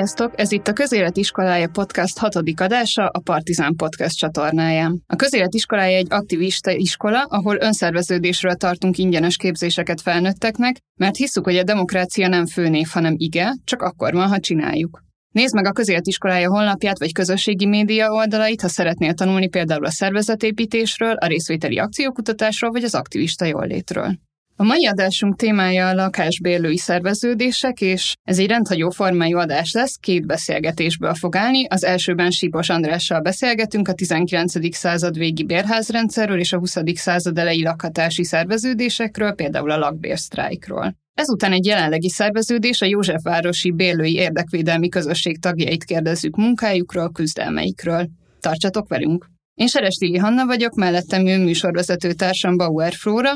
[0.00, 0.40] Sziasztok!
[0.40, 5.02] Ez itt a Közélet Iskolája Podcast hatodik adása a Partizán Podcast csatornáján.
[5.06, 11.56] A Közélet Iskolája egy aktivista iskola, ahol önszerveződésről tartunk ingyenes képzéseket felnőtteknek, mert hisszük, hogy
[11.56, 15.02] a demokrácia nem főnév, hanem ige, csak akkor van, ha csináljuk.
[15.34, 19.90] Nézd meg a Közélet Iskolája honlapját vagy közösségi média oldalait, ha szeretnél tanulni például a
[19.90, 24.18] szervezetépítésről, a részvételi akciókutatásról vagy az aktivista jóllétről.
[24.60, 30.26] A mai adásunk témája a lakásbérlői szerveződések, és ez egy rendhagyó formájú adás lesz, két
[30.26, 31.66] beszélgetésből fog állni.
[31.66, 34.74] Az elsőben Sipos Andrással beszélgetünk a 19.
[34.76, 36.76] század végi bérházrendszerről és a 20.
[36.94, 40.96] század elejé lakhatási szerveződésekről, például a lakbérsztrájkról.
[41.14, 48.08] Ezután egy jelenlegi szerveződés a Józsefvárosi Bérlői Érdekvédelmi Közösség tagjait kérdezzük munkájukról, küzdelmeikről.
[48.40, 49.26] Tartsatok velünk!
[49.54, 53.32] Én Serestili Hanna vagyok, mellettem ül műsorvezető társam Bauer Flóra,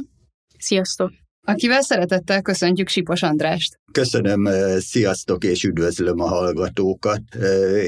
[0.64, 1.23] Sziasztok!
[1.46, 3.78] Akivel szeretettel köszöntjük Sipos Andrást.
[3.92, 7.20] Köszönöm, sziasztok és üdvözlöm a hallgatókat.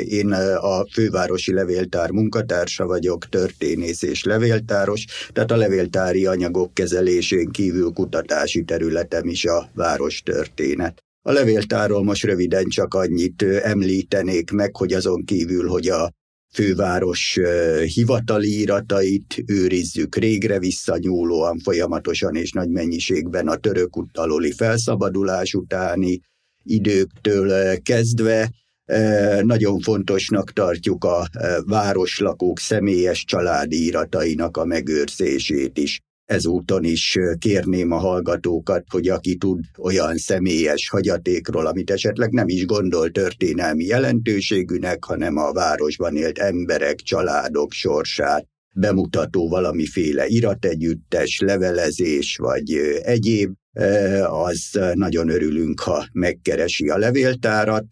[0.08, 7.92] Én a fővárosi levéltár munkatársa vagyok, történész és levéltáros, tehát a levéltári anyagok kezelésén kívül
[7.92, 10.98] kutatási területem is a várostörténet.
[11.22, 16.10] A levéltárról most röviden csak annyit említenék meg, hogy azon kívül, hogy a
[16.56, 17.38] főváros
[17.94, 26.20] hivatali iratait őrizzük régre visszanyúlóan, folyamatosan és nagy mennyiségben a török utaloli felszabadulás utáni
[26.62, 28.50] időktől kezdve.
[29.42, 31.28] Nagyon fontosnak tartjuk a
[31.64, 36.00] városlakók személyes családi iratainak a megőrzését is.
[36.26, 42.66] Ezúton is kérném a hallgatókat, hogy aki tud olyan személyes hagyatékról, amit esetleg nem is
[42.66, 52.72] gondol történelmi jelentőségűnek, hanem a városban élt emberek, családok sorsát bemutató valamiféle irategyüttes, levelezés vagy
[53.02, 53.52] egyéb,
[54.26, 57.84] az nagyon örülünk, ha megkeresi a levéltárat,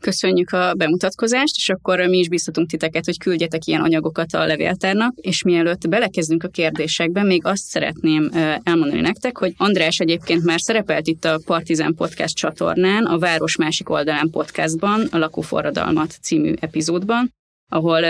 [0.00, 5.14] Köszönjük a bemutatkozást, és akkor mi is biztatunk titeket, hogy küldjetek ilyen anyagokat a levéltárnak,
[5.16, 8.30] és mielőtt belekezdünk a kérdésekbe, még azt szeretném
[8.62, 13.90] elmondani nektek, hogy András egyébként már szerepelt itt a Partizán Podcast csatornán, a Város másik
[13.90, 17.32] oldalán podcastban, a Lakóforradalmat című epizódban,
[17.70, 18.02] ahol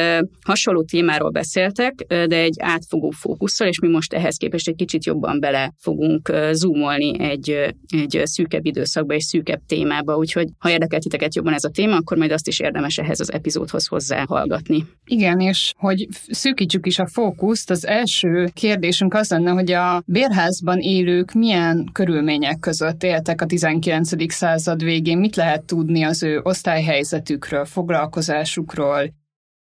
[0.45, 5.41] hasonló témáról beszéltek, de egy átfogó fókusszal, és mi most ehhez képest egy kicsit jobban
[5.41, 11.55] bele fogunk zoomolni egy, egy szűkebb időszakba, egy szűkebb témába, úgyhogy ha érdekel titeket jobban
[11.55, 14.87] ez a téma, akkor majd azt is érdemes ehhez az epizódhoz hozzá hallgatni.
[15.05, 20.79] Igen, és hogy szűkítsük is a fókuszt, az első kérdésünk az lenne, hogy a bérházban
[20.79, 24.33] élők milyen körülmények között éltek a 19.
[24.33, 29.19] század végén, mit lehet tudni az ő osztályhelyzetükről, foglalkozásukról,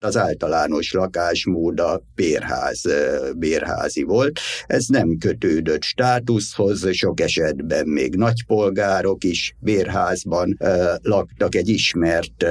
[0.03, 2.81] az általános lakásmód a bérház,
[3.38, 4.39] bérházi volt.
[4.67, 10.57] Ez nem kötődött státuszhoz, sok esetben még nagypolgárok is bérházban
[11.01, 11.56] laktak.
[11.56, 12.45] Egy ismert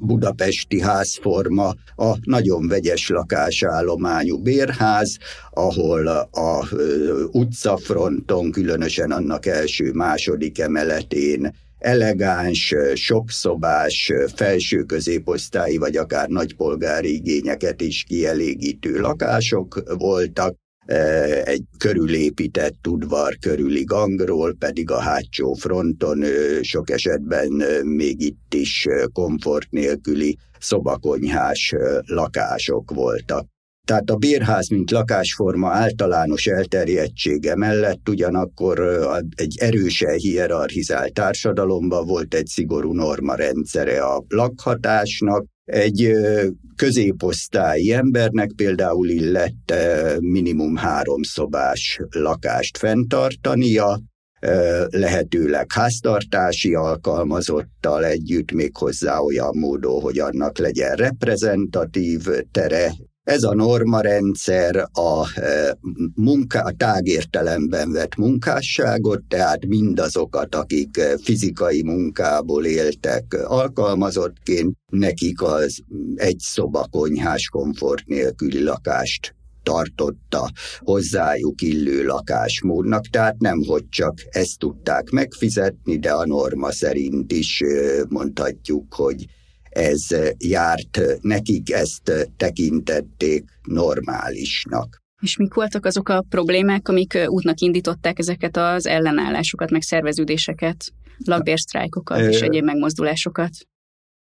[0.00, 5.16] budapesti házforma a nagyon vegyes lakásállományú bérház,
[5.50, 6.68] ahol a
[7.30, 19.00] utcafronton, különösen annak első-második emeletén elegáns, sokszobás, felső középosztályi vagy akár nagypolgári igényeket is kielégítő
[19.00, 20.54] lakások voltak,
[21.44, 26.24] egy körülépített udvar körüli gangról, pedig a hátsó fronton
[26.60, 31.74] sok esetben még itt is komfort nélküli szobakonyhás
[32.06, 33.46] lakások voltak.
[33.90, 38.98] Tehát a bérház, mint lakásforma általános elterjedtsége mellett ugyanakkor
[39.34, 46.12] egy erősen hierarchizált társadalomban volt egy szigorú norma rendszere a lakhatásnak, egy
[46.76, 49.74] középosztályi embernek például illett
[50.18, 54.00] minimum három szobás lakást fenntartania,
[54.90, 62.92] lehetőleg háztartási alkalmazottal együtt, még hozzá olyan módon, hogy annak legyen reprezentatív tere,
[63.22, 65.78] ez a normarendszer a, e,
[66.14, 75.78] munká, a tágértelemben vett munkásságot, tehát mindazokat, akik e, fizikai munkából éltek alkalmazottként, nekik az
[76.14, 85.10] egy szobakonyhás komfort nélküli lakást tartotta hozzájuk illő lakásmódnak, tehát nem, hogy csak ezt tudták
[85.10, 89.24] megfizetni, de a norma szerint is e, mondhatjuk, hogy
[89.70, 90.06] ez
[90.38, 94.98] járt nekik, ezt tekintették normálisnak.
[95.22, 100.92] És mik voltak azok a problémák, amik útnak indították ezeket az ellenállásokat, meg szerveződéseket,
[101.24, 103.50] lakbérsztrájkokat és egyéb megmozdulásokat?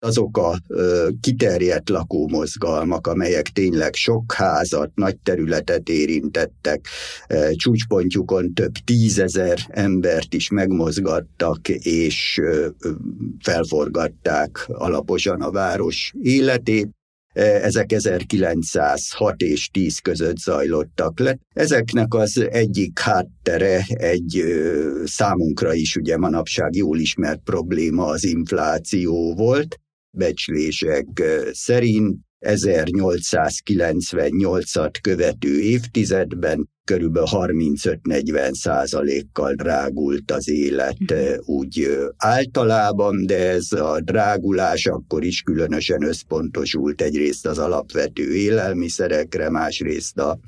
[0.01, 6.87] Azok a ö, kiterjedt lakómozgalmak, amelyek tényleg sok házat, nagy területet érintettek,
[7.29, 12.69] ö, csúcspontjukon több tízezer embert is megmozgattak, és ö,
[13.41, 16.89] felforgatták alaposan a város életét,
[17.39, 21.39] ezek 1906 és 10 között zajlottak le.
[21.55, 24.43] Ezeknek az egyik háttere egy
[25.05, 29.79] számunkra is ugye manapság jól ismert probléma az infláció volt,
[30.11, 31.07] becslések
[31.53, 41.19] szerint 1898-at követő évtizedben körülbelül 35-40 százalékkal drágult az élet mhm.
[41.45, 50.19] úgy általában, de ez a drágulás akkor is különösen összpontosult egyrészt az alapvető élelmiszerekre, másrészt
[50.19, 50.39] a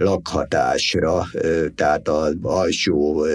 [0.00, 1.26] lakhatásra,
[1.74, 3.26] tehát az alsó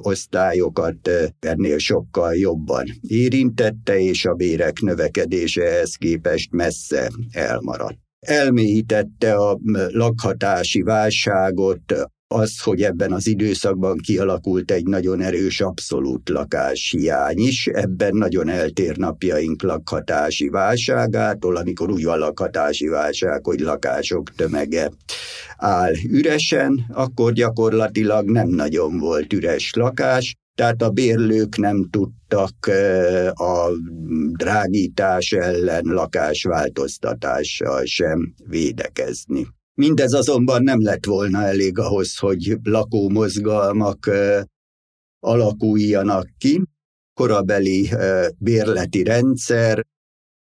[0.00, 1.10] osztályokat
[1.40, 7.98] ennél sokkal jobban érintette, és a bérek növekedése ehhez képest messze elmaradt.
[8.26, 9.58] Elmélyítette a
[9.88, 11.94] lakhatási válságot
[12.32, 18.96] az, hogy ebben az időszakban kialakult egy nagyon erős abszolút lakáshiány is, ebben nagyon eltér
[18.96, 24.90] napjaink lakhatási válságától, amikor úgy van lakhatási válság, hogy lakások tömege
[25.56, 32.54] áll üresen, akkor gyakorlatilag nem nagyon volt üres lakás, tehát a bérlők nem tudtak
[33.32, 33.68] a
[34.32, 39.46] drágítás ellen lakásváltoztatással sem védekezni.
[39.74, 44.10] Mindez azonban nem lett volna elég ahhoz, hogy lakómozgalmak
[45.20, 46.62] alakuljanak ki.
[47.14, 47.90] Korabeli
[48.38, 49.86] bérleti rendszer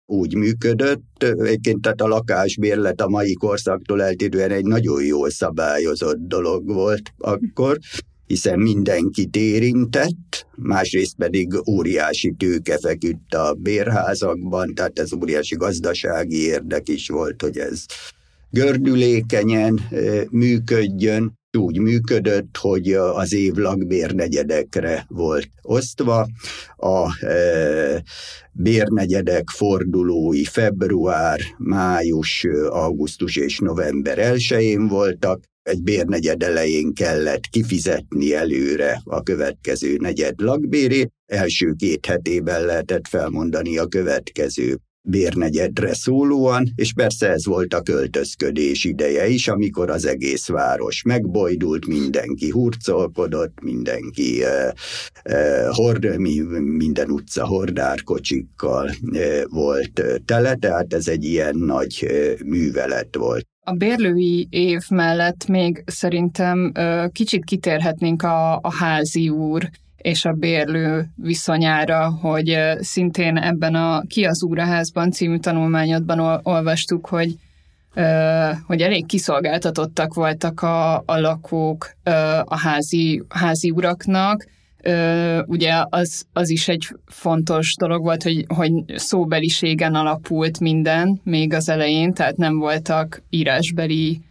[0.05, 6.67] úgy működött, egyébként tehát a lakásbérlet a mai korszaktól eltérően egy nagyon jól szabályozott dolog
[6.67, 7.77] volt akkor,
[8.25, 16.89] hiszen mindenkit érintett, másrészt pedig óriási tőke feküdt a bérházakban, tehát ez óriási gazdasági érdek
[16.89, 17.85] is volt, hogy ez
[18.49, 19.79] gördülékenyen
[20.29, 26.27] működjön, úgy működött, hogy az év lakbérnegyedekre volt osztva.
[26.75, 28.03] A e,
[28.51, 39.01] bérnegyedek fordulói február, május, augusztus és november 1 voltak, egy bérnegyed elején kellett kifizetni előre
[39.03, 44.77] a következő negyed lakbérét, első két hetében lehetett felmondani a következő
[45.09, 51.87] bérnegyedre szólóan, és persze ez volt a költözködés ideje is, amikor az egész város megbojdult,
[51.87, 54.69] mindenki hurcolkodott, mindenki eh,
[55.23, 62.07] eh, hord, mi, minden utca hordárkocsikkal eh, volt tele, tehát ez egy ilyen nagy
[62.45, 63.45] művelet volt.
[63.65, 66.71] A bérlői év mellett még szerintem
[67.11, 69.69] kicsit kitérhetnénk a, a házi úr
[70.07, 77.35] és a bérlő viszonyára, hogy szintén ebben a Ki az Úraházban című tanulmányodban olvastuk, hogy
[78.67, 81.91] hogy elég kiszolgáltatottak voltak a, a lakók
[82.43, 84.45] a házi, házi uraknak,
[85.45, 91.69] ugye az, az is egy fontos dolog volt, hogy, hogy szóbeliségen alapult minden még az
[91.69, 94.21] elején, tehát nem voltak írásbeli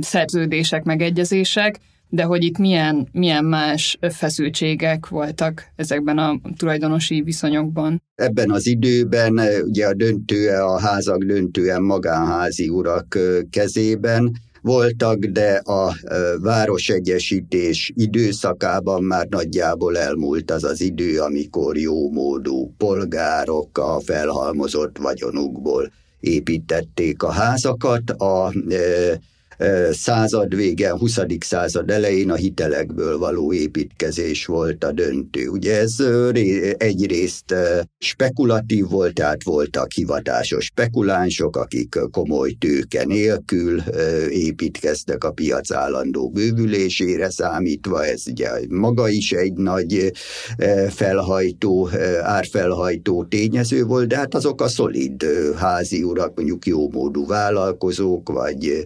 [0.00, 1.80] szerződések, megegyezések,
[2.12, 8.02] de hogy itt milyen, milyen más feszültségek voltak ezekben a tulajdonosi viszonyokban.
[8.14, 13.18] Ebben az időben ugye a döntője, a házak döntően magánházi urak
[13.50, 15.94] kezében, voltak, de a
[16.40, 27.22] városegyesítés időszakában már nagyjából elmúlt az az idő, amikor jómódú polgárok a felhalmozott vagyonukból építették
[27.22, 28.10] a házakat.
[28.10, 28.52] A
[29.92, 31.18] század vége, 20.
[31.40, 35.48] század elején a hitelekből való építkezés volt a döntő.
[35.48, 35.96] Ugye ez
[36.76, 37.54] egyrészt
[37.98, 43.80] spekulatív volt, tehát voltak hivatásos spekulánsok, akik komoly tőke nélkül
[44.28, 50.12] építkeztek a piac állandó bővülésére számítva, ez ugye maga is egy nagy
[50.88, 51.90] felhajtó,
[52.22, 58.84] árfelhajtó tényező volt, de hát azok a szolid házi urak, mondjuk jómódú vállalkozók, vagy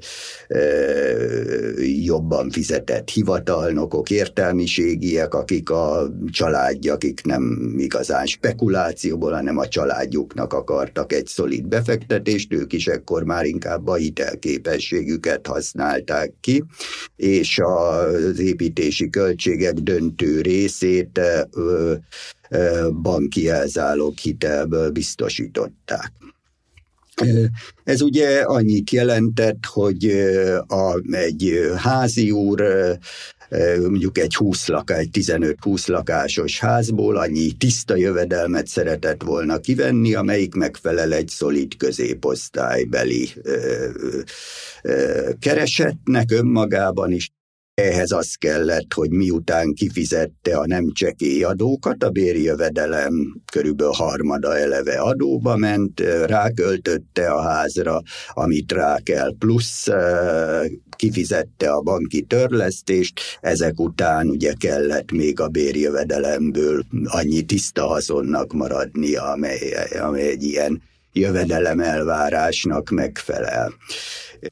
[2.04, 11.12] jobban fizetett hivatalnokok, értelmiségiek, akik a családja, akik nem igazán spekulációból, hanem a családjuknak akartak
[11.12, 16.64] egy szolid befektetést, ők is ekkor már inkább a hitelképességüket használták ki,
[17.16, 21.20] és az építési költségek döntő részét
[23.02, 26.12] banki elzálók hitelből biztosították.
[27.84, 30.04] Ez ugye annyit jelentett, hogy
[30.66, 32.62] a, egy házi úr
[33.80, 40.54] mondjuk egy 20 lakás, egy 15-20 lakásos házból annyi tiszta jövedelmet szeretett volna kivenni, amelyik
[40.54, 43.28] megfelel egy szolid középosztálybeli
[45.38, 47.30] keresetnek önmagában is.
[47.82, 55.00] Ehhez az kellett, hogy miután kifizette a nem csekély adókat, a bérjövedelem körülbelül harmada eleve
[55.00, 59.86] adóba ment, ráköltötte a házra, amit rá kell, plusz
[60.96, 69.22] kifizette a banki törlesztést, ezek után ugye kellett még a bérjövedelemből annyi tiszta haszonnak maradnia,
[69.22, 70.82] amely, amely egy ilyen
[71.16, 73.72] jövedelem elvárásnak megfelel.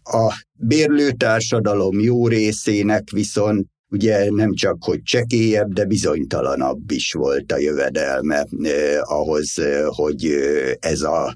[0.03, 7.59] A bérlőtársadalom jó részének viszont ugye nem csak, hogy csekélyebb, de bizonytalanabb is volt a
[7.59, 10.35] jövedelme eh, ahhoz, eh, hogy
[10.81, 11.35] ez a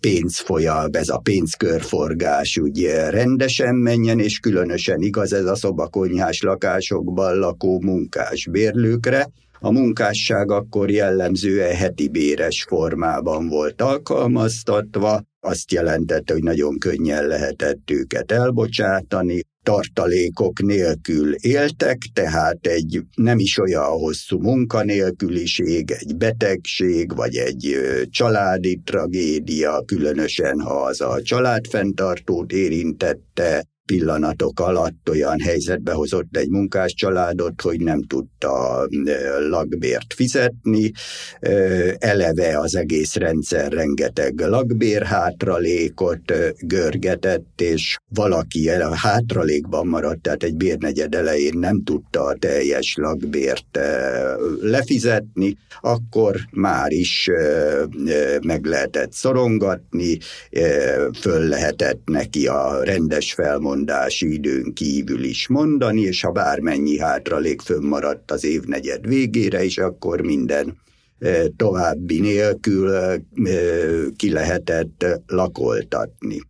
[0.00, 7.80] pénzfolyam, ez a pénzkörforgás ugye rendesen menjen, és különösen igaz ez a szobakonyhás lakásokban lakó
[7.80, 9.28] munkás bérlőkre,
[9.64, 17.90] a munkásság akkor jellemzően heti béres formában volt alkalmaztatva, azt jelentette, hogy nagyon könnyen lehetett
[17.90, 27.36] őket elbocsátani, tartalékok nélkül éltek, tehát egy nem is olyan hosszú munkanélküliség, egy betegség, vagy
[27.36, 27.76] egy
[28.10, 36.94] családi tragédia, különösen ha az a családfenntartót érintette, pillanatok alatt olyan helyzetbe hozott egy munkás
[36.94, 38.86] családot, hogy nem tudta
[39.48, 40.92] lakbért fizetni.
[41.98, 50.56] Eleve az egész rendszer rengeteg lakbér hátralékot görgetett, és valaki a hátralékban maradt, tehát egy
[50.56, 53.78] bérnegyed elején nem tudta a teljes lakbért
[54.60, 57.30] lefizetni, akkor már is
[58.42, 60.18] meg lehetett szorongatni,
[61.20, 67.60] föl lehetett neki a rendes felmondás mondási időn kívül is mondani, és ha bármennyi hátralék
[67.60, 70.76] fönnmaradt az évnegyed végére is, akkor minden
[71.18, 73.20] e, további nélkül e,
[74.16, 76.40] ki lehetett lakoltatni.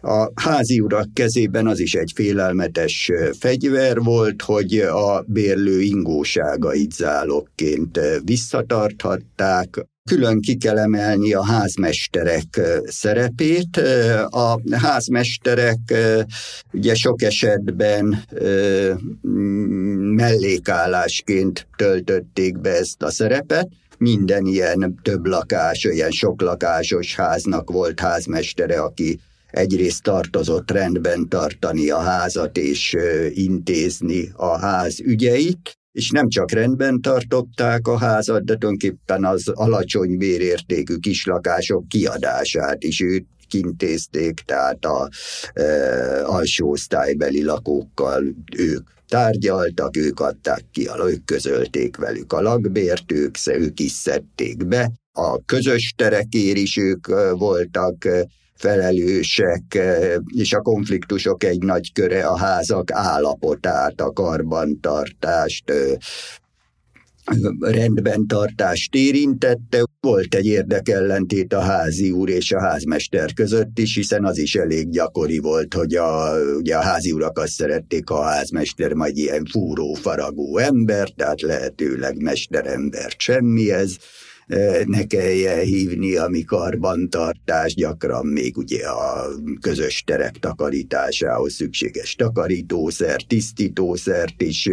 [0.00, 8.00] A házi urak kezében az is egy félelmetes fegyver volt, hogy a bérlő ingóságait zálogként
[8.24, 13.76] visszatarthatták, Külön ki kell emelni a házmesterek szerepét.
[14.30, 15.78] A házmesterek
[16.72, 18.24] ugye sok esetben
[20.14, 28.00] mellékállásként töltötték be ezt a szerepet, minden ilyen több lakás, ilyen sok lakásos háznak volt
[28.00, 32.96] házmestere, aki egyrészt tartozott rendben tartani a házat és
[33.34, 40.16] intézni a ház ügyeit, és nem csak rendben tartották a házat, de tulajdonképpen az alacsony
[40.16, 45.08] bérértékű kislakások kiadását is őt kintézték, tehát a
[45.52, 45.64] e,
[46.26, 48.22] alsó osztálybeli lakókkal
[48.56, 54.90] ők tárgyaltak, ők adták ki, ők közölték velük a lakbért, ők, ők is szedték be.
[55.12, 58.26] A közös terekér is ők e, voltak e,
[58.60, 65.72] felelősek, eh, és a konfliktusok egy nagy köre a házak állapotát, a karbantartást,
[67.60, 69.84] rendben tartást érintette.
[70.00, 74.90] Volt egy érdekellentét a házi úr és a házmester között is, hiszen az is elég
[74.90, 79.94] gyakori volt, hogy a, ugye a házi urak azt szerették, a házmester majd ilyen fúró,
[79.94, 83.98] faragó ember, tehát lehetőleg mesterembert semmihez
[84.84, 89.28] ne kelljen hívni, ami karbantartás, gyakran még ugye a
[89.60, 94.68] közös terek takarításához szükséges takarítószer, tisztítószert is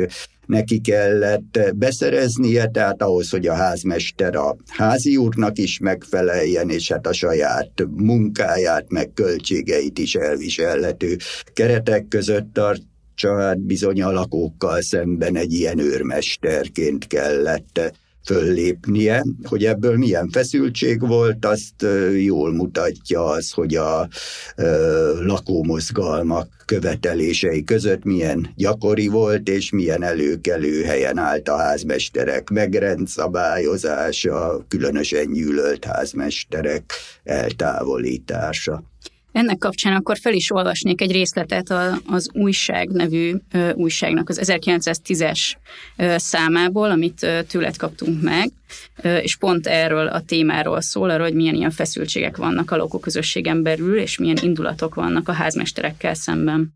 [0.45, 7.07] neki kellett beszereznie, tehát ahhoz, hogy a házmester a házi úrnak is megfeleljen, és hát
[7.07, 11.17] a saját munkáját, meg költségeit is elviselhető
[11.53, 12.81] keretek között tart,
[13.15, 17.93] család bizony a lakókkal szemben egy ilyen őrmesterként kellett
[18.27, 19.23] föllépnie.
[19.43, 21.85] Hogy ebből milyen feszültség volt, azt
[22.17, 24.07] jól mutatja az, hogy a
[25.21, 35.33] lakómozgalmak követelései között milyen gyakori volt, és milyen előkelő helyen állt a házmesterek megrendszabályozása, különösen
[35.33, 36.93] gyűlölt házmesterek
[37.23, 38.83] eltávolítása.
[39.37, 41.73] Ennek kapcsán akkor fel is olvasnék egy részletet
[42.05, 43.35] az Újság nevű
[43.73, 45.39] újságnak az 1910-es
[46.15, 48.51] számából, amit tőled kaptunk meg,
[49.21, 53.97] és pont erről a témáról szól, arról, hogy milyen ilyen feszültségek vannak a lakóközösségen belül,
[53.97, 56.73] és milyen indulatok vannak a házmesterekkel szemben.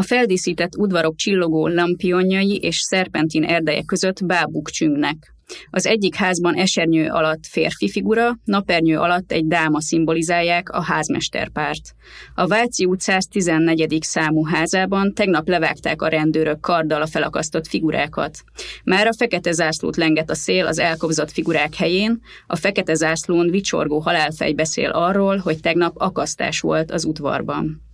[0.00, 5.34] A feldíszített udvarok csillogó lampionjai és szerpentin erdeje között bábuk csüngnek.
[5.70, 11.94] Az egyik házban esernyő alatt férfi figura, napernyő alatt egy dáma szimbolizálják a házmesterpárt.
[12.34, 13.98] A Váci út 114.
[14.02, 18.38] számú házában tegnap levágták a rendőrök karddal a felakasztott figurákat.
[18.84, 23.98] Már a fekete zászlót lenget a szél az elkobzott figurák helyén, a fekete zászlón vicsorgó
[23.98, 27.88] halálfej beszél arról, hogy tegnap akasztás volt az udvarban.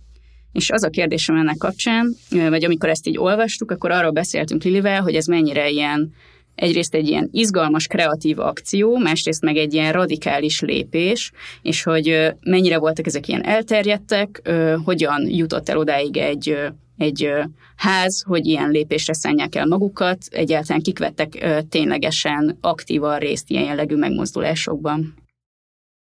[0.51, 5.01] És az a kérdésem ennek kapcsán, vagy amikor ezt így olvastuk, akkor arról beszéltünk Lilivel,
[5.01, 6.13] hogy ez mennyire ilyen
[6.55, 12.77] egyrészt egy ilyen izgalmas, kreatív akció, másrészt meg egy ilyen radikális lépés, és hogy mennyire
[12.77, 14.51] voltak ezek ilyen elterjedtek,
[14.83, 16.57] hogyan jutott el odáig egy
[16.97, 17.29] egy
[17.75, 23.95] ház, hogy ilyen lépésre szállják el magukat, egyáltalán kik vettek ténylegesen aktívan részt ilyen jellegű
[23.95, 25.15] megmozdulásokban.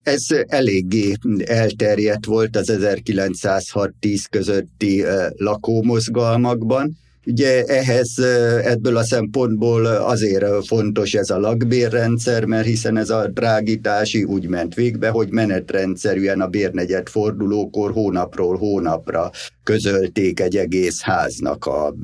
[0.05, 1.13] Ez eléggé
[1.45, 5.05] elterjedt volt az 1906-10 közötti
[5.37, 8.19] lakómozgalmakban, Ugye ehhez
[8.63, 14.75] ebből a szempontból azért fontos ez a lakbérrendszer, mert hiszen ez a drágítási úgy ment
[14.75, 19.31] végbe, hogy menetrendszerűen a bérnegyed fordulókor hónapról hónapra
[19.65, 21.95] közölték egy egész háznak a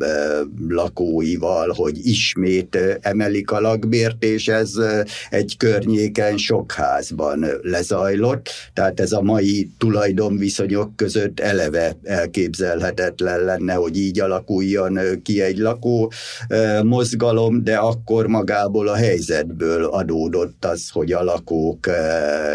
[0.69, 4.73] lakóival, hogy ismét emelik a lakbért, és ez
[5.31, 8.49] egy környéken sok házban lezajlott.
[8.75, 16.13] Tehát ez a mai tulajdonviszonyok között eleve elképzelhetetlen lenne, hogy így alakuljon ki egy lakó
[16.83, 21.91] mozgalom, de akkor magából a helyzetből adódott az, hogy a lakók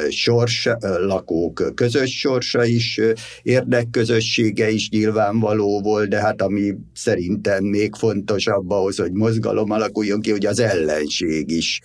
[0.09, 3.01] sors, lakók közös sorsa is,
[3.43, 10.31] érdekközössége is nyilvánvaló volt, de hát ami szerintem még fontosabb ahhoz, hogy mozgalom alakuljon ki,
[10.31, 11.81] hogy az ellenség is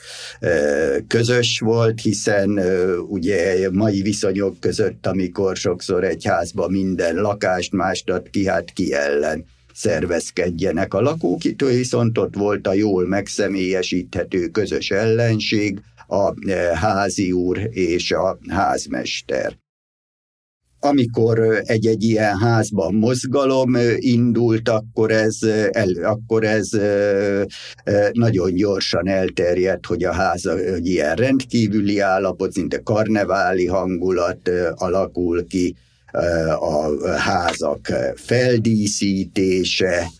[1.06, 2.60] közös volt, hiszen
[3.08, 9.44] ugye mai viszonyok között, amikor sokszor egy házban minden lakást mást ki, hát ki ellen
[9.74, 11.44] szervezkedjenek a lakók.
[11.44, 16.34] Itt viszont ott volt a jól megszemélyesíthető közös ellenség, a
[16.74, 19.56] házi úr és a házmester
[20.80, 25.38] amikor egy-egy ilyen házban mozgalom indult, akkor ez,
[25.70, 26.68] el, akkor ez
[28.12, 35.74] nagyon gyorsan elterjedt, hogy a ház egy ilyen rendkívüli állapot, szinte karneváli hangulat alakul ki,
[36.60, 40.10] a házak feldíszítése,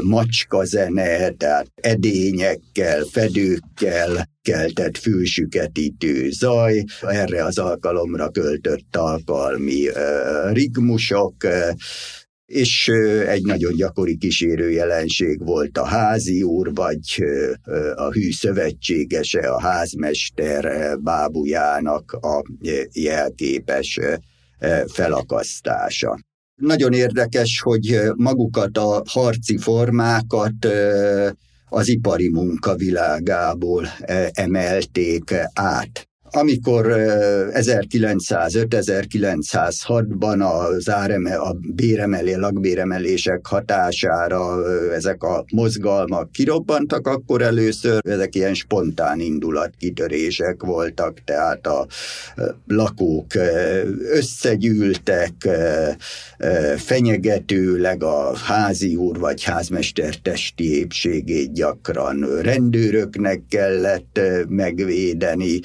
[0.00, 9.86] macskazene, tehát edényekkel, fedőkkel keltett fülsüketítő zaj, erre az alkalomra költött alkalmi
[10.52, 11.34] rigmusok,
[12.46, 12.88] és
[13.26, 17.24] egy nagyon gyakori kísérő jelenség volt a házi úr, vagy
[17.94, 22.42] a hű szövetségese, a házmester bábujának a
[22.92, 23.98] jelképes
[24.86, 26.18] felakasztása.
[26.60, 30.66] Nagyon érdekes, hogy magukat a harci formákat
[31.68, 33.86] az ipari munkavilágából
[34.32, 36.09] emelték át.
[36.32, 36.86] Amikor
[37.52, 48.54] 1905-1906-ban az áreme, a béremelé, lakbéremelések hatására ezek a mozgalmak kirobbantak, akkor először ezek ilyen
[48.54, 51.86] spontán indulatkitörések voltak, tehát a
[52.66, 53.26] lakók
[54.10, 55.48] összegyűltek,
[56.76, 65.60] fenyegetőleg a házi úr vagy házmester testi épségét gyakran rendőröknek kellett megvédeni,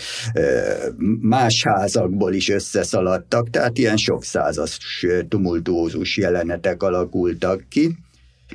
[1.22, 7.96] más házakból is összeszaladtak, tehát ilyen sok százas tumultuózus jelenetek alakultak ki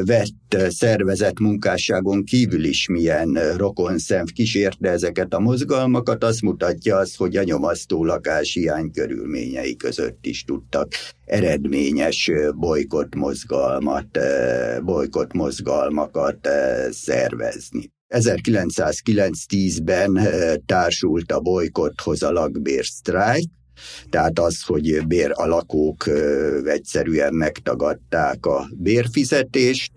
[0.05, 7.37] vett szervezett munkásságon kívül is milyen rokonszemv kísérte ezeket a mozgalmakat, azt mutatja az, hogy
[7.37, 10.91] a nyomasztó lakáshiány körülményei között is tudtak
[11.25, 14.19] eredményes bolykott mozgalmat,
[14.83, 16.47] bolykott mozgalmakat
[16.89, 17.91] szervezni.
[18.15, 20.19] 1909-10-ben
[20.65, 23.49] társult a bolykotthoz a lakbérsztrájk,
[24.09, 26.09] tehát az, hogy bér alakók
[26.65, 29.91] egyszerűen megtagadták a bérfizetést,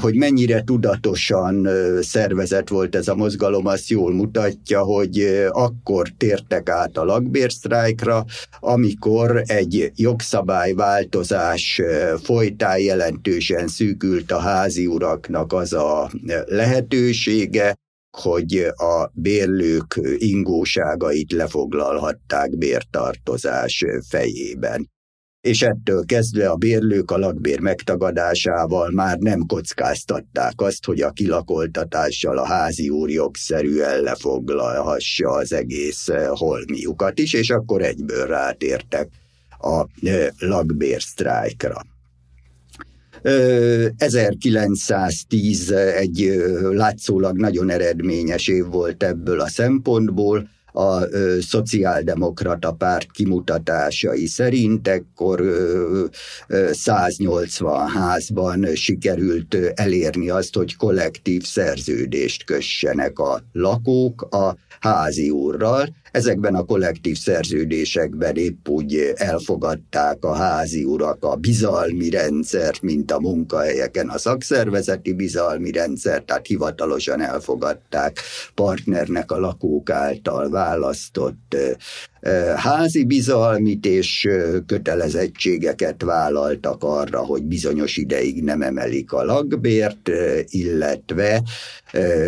[0.00, 1.68] hogy mennyire tudatosan
[2.00, 8.24] szervezett volt ez a mozgalom, azt jól mutatja, hogy akkor tértek át a lakbérsztrájkra,
[8.60, 11.80] amikor egy jogszabályváltozás
[12.22, 16.10] folytán jelentősen szűkült a házi uraknak az a
[16.46, 17.74] lehetősége,
[18.16, 24.90] hogy a bérlők ingóságait lefoglalhatták bértartozás fejében.
[25.40, 32.38] És ettől kezdve a bérlők a lakbér megtagadásával már nem kockáztatták azt, hogy a kilakoltatással
[32.38, 39.08] a házi úr jogszerűen lefoglalhassa az egész holmiukat is, és akkor egyből rátértek
[39.58, 39.86] a
[40.38, 41.91] lakbérsztrájkra.
[43.96, 54.26] 1910 egy látszólag nagyon eredményes év volt ebből a szempontból, a ö, szociáldemokrata párt kimutatásai
[54.26, 56.04] szerint ekkor ö,
[56.46, 65.88] ö, 180 házban sikerült elérni azt, hogy kollektív szerződést kössenek a lakók a házi úrral,
[66.12, 73.20] Ezekben a kollektív szerződésekben épp úgy elfogadták a házi urak a bizalmi rendszert, mint a
[73.20, 78.18] munkahelyeken a szakszervezeti bizalmi rendszert, tehát hivatalosan elfogadták
[78.54, 81.56] partnernek a lakók által választott
[82.56, 84.28] házi bizalmit és
[84.66, 90.10] kötelezettségeket vállaltak arra, hogy bizonyos ideig nem emelik a lakbért,
[90.44, 91.42] illetve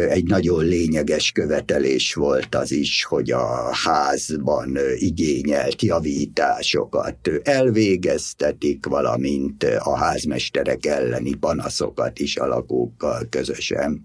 [0.08, 9.96] egy nagyon lényeges követelés volt az is, hogy a házban igényelt javításokat elvégeztetik, valamint a
[9.96, 14.02] házmesterek elleni panaszokat is a lakókkal közösen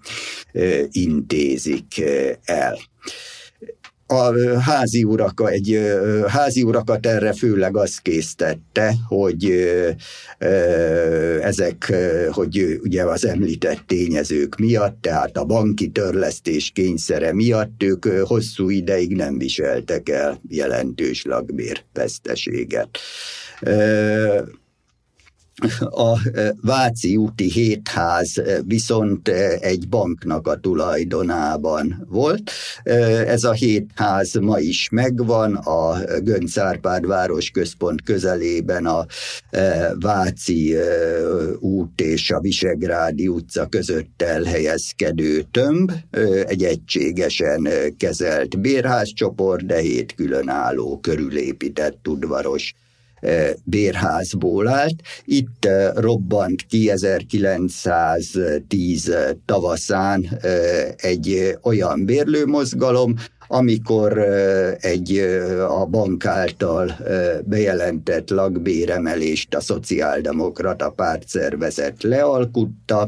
[0.91, 2.03] intézik
[2.43, 2.77] el
[4.11, 5.79] a házi uraka, egy
[6.27, 9.67] házi urakat erre főleg az késztette, hogy
[11.41, 11.93] ezek,
[12.31, 19.15] hogy ugye az említett tényezők miatt, tehát a banki törlesztés kényszere miatt ők hosszú ideig
[19.15, 22.97] nem viseltek el jelentős lakbérveszteséget
[25.79, 32.51] a e, Váci úti hétház e, viszont e, egy banknak a tulajdonában volt.
[33.27, 36.55] Ez a hétház ma is megvan, a Gönc
[37.01, 39.05] városközpont közelében a
[39.99, 40.75] Váci
[41.59, 45.91] út és a Visegrádi utca között elhelyezkedő tömb,
[46.45, 47.67] egy egységesen
[47.97, 52.73] kezelt bérházcsoport, de hét különálló körülépített udvaros
[53.63, 54.95] bérházból állt.
[55.25, 60.39] Itt robbant ki 1910 tavaszán
[60.95, 63.15] egy olyan bérlőmozgalom,
[63.51, 64.17] amikor
[64.79, 65.17] egy
[65.69, 66.97] a bank által
[67.43, 73.07] bejelentett lakbéremelést a szociáldemokrata pártszervezet lealkutta,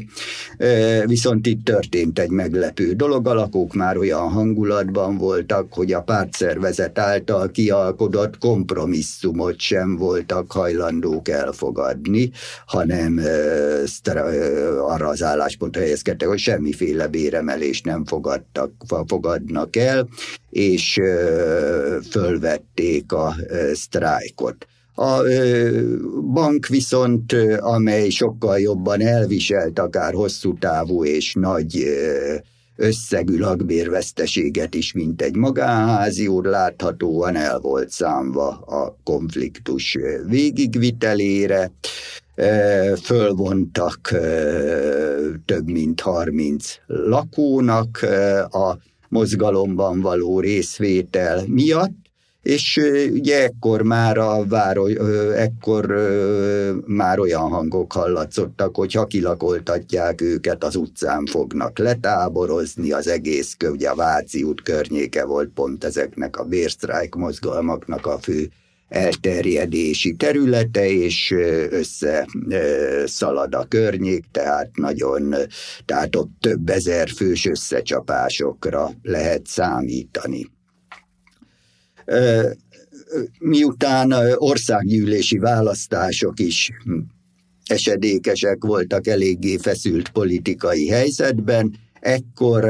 [1.04, 6.98] viszont itt történt egy meglepő dolog, a lakók már olyan hangulatban voltak, hogy a pártszervezet
[6.98, 12.30] által kialkodott kompromisszumot sem voltak hajlandók elfogadni,
[12.66, 13.20] hanem
[14.80, 18.72] arra az álláspontra helyezkedtek, hogy semmiféle béremelést nem fogadtak,
[19.06, 20.08] fogadnak el,
[20.50, 20.98] és
[22.10, 23.34] fölvették a
[23.72, 24.66] sztrájkot.
[24.94, 25.22] A
[26.32, 31.84] bank viszont, amely sokkal jobban elviselt akár hosszú távú és nagy
[32.76, 41.72] összegű lakbérveszteséget is, mint egy magánházi úr, láthatóan el volt számva a konfliktus végigvitelére.
[43.02, 44.00] Fölvontak
[45.44, 48.06] több mint 30 lakónak
[48.50, 48.76] a
[49.12, 51.94] mozgalomban való részvétel miatt,
[52.42, 52.80] és
[53.12, 54.86] ugye ekkor már a váro,
[55.32, 55.86] ekkor
[56.86, 63.88] már olyan hangok hallatszottak, hogy ha kilakoltatják őket, az utcán fognak letáborozni, az egész, ugye
[63.88, 68.50] a Váci út környéke volt pont ezeknek a bérsztrájk mozgalmaknak a fő
[68.92, 71.34] elterjedési területe, és
[71.70, 72.26] össze
[73.04, 75.34] szalad a környék, tehát nagyon,
[75.84, 80.46] tehát ott több ezer fős összecsapásokra lehet számítani.
[83.38, 86.70] Miután országgyűlési választások is
[87.64, 92.68] esedékesek voltak eléggé feszült politikai helyzetben, ekkor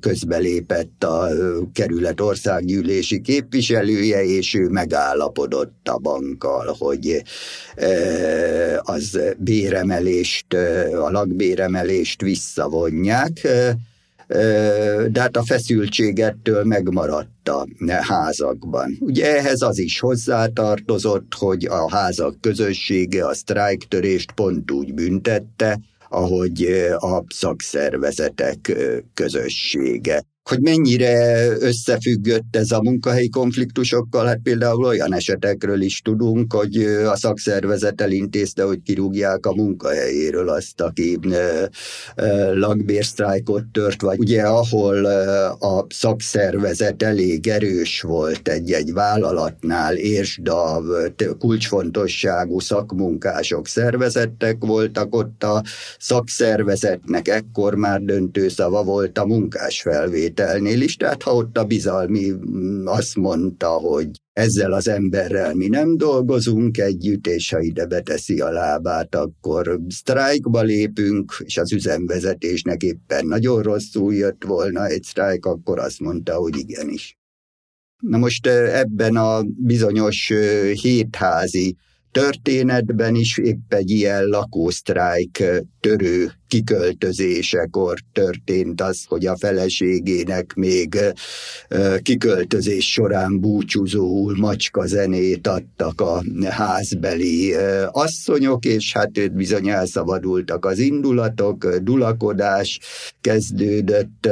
[0.00, 1.28] közbelépett a
[1.72, 7.22] kerület országgyűlési képviselője, és ő megállapodott a bankkal, hogy
[8.78, 10.54] az béremelést,
[10.94, 13.48] a lakbéremelést visszavonják,
[15.08, 17.66] de hát a feszültségettől megmaradt a
[18.00, 18.96] házakban.
[19.00, 25.80] Ugye ehhez az is hozzátartozott, hogy a házak közössége a sztrájktörést pont úgy büntette,
[26.12, 26.62] ahogy
[26.98, 28.72] a szakszervezetek
[29.14, 36.76] közössége hogy mennyire összefüggött ez a munkahelyi konfliktusokkal, hát például olyan esetekről is tudunk, hogy
[36.84, 41.18] a szakszervezet elintézte, hogy kirúgják a munkahelyéről azt, aki
[42.52, 45.04] lakbérsztrájkot tört, vagy ugye ahol
[45.58, 50.82] a szakszervezet elég erős volt egy-egy vállalatnál, és a
[51.38, 55.62] kulcsfontosságú szakmunkások szervezettek voltak, ott a
[55.98, 61.64] szakszervezetnek ekkor már döntő szava volt a munkás felvétel felvételnél is, tehát ha ott a
[61.64, 67.86] bizalmi mm, azt mondta, hogy ezzel az emberrel mi nem dolgozunk együtt, és ha ide
[67.86, 75.02] beteszi a lábát, akkor sztrájkba lépünk, és az üzemvezetésnek éppen nagyon rosszul jött volna egy
[75.02, 77.16] sztrájk, akkor azt mondta, hogy igenis.
[77.98, 80.32] Na most ebben a bizonyos
[80.72, 81.76] hétházi
[82.12, 85.44] történetben is épp egy ilyen lakósztrájk
[85.80, 90.98] törő kiköltözésekor történt az, hogy a feleségének még
[92.02, 97.54] kiköltözés során búcsúzóul macska zenét adtak a házbeli
[97.90, 102.80] asszonyok, és hát őt bizony elszabadultak az indulatok, dulakodás
[103.20, 104.28] kezdődött,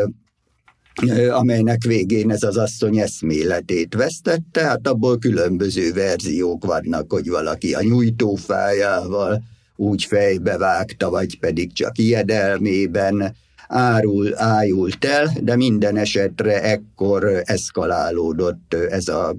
[1.30, 7.82] amelynek végén ez az asszony eszméletét vesztette, hát abból különböző verziók vannak, hogy valaki a
[7.82, 9.42] nyújtófájával
[9.76, 13.34] úgy fejbe vágta, vagy pedig csak ijedelmében
[13.68, 19.36] árul, ájult el, de minden esetre ekkor eszkalálódott ez a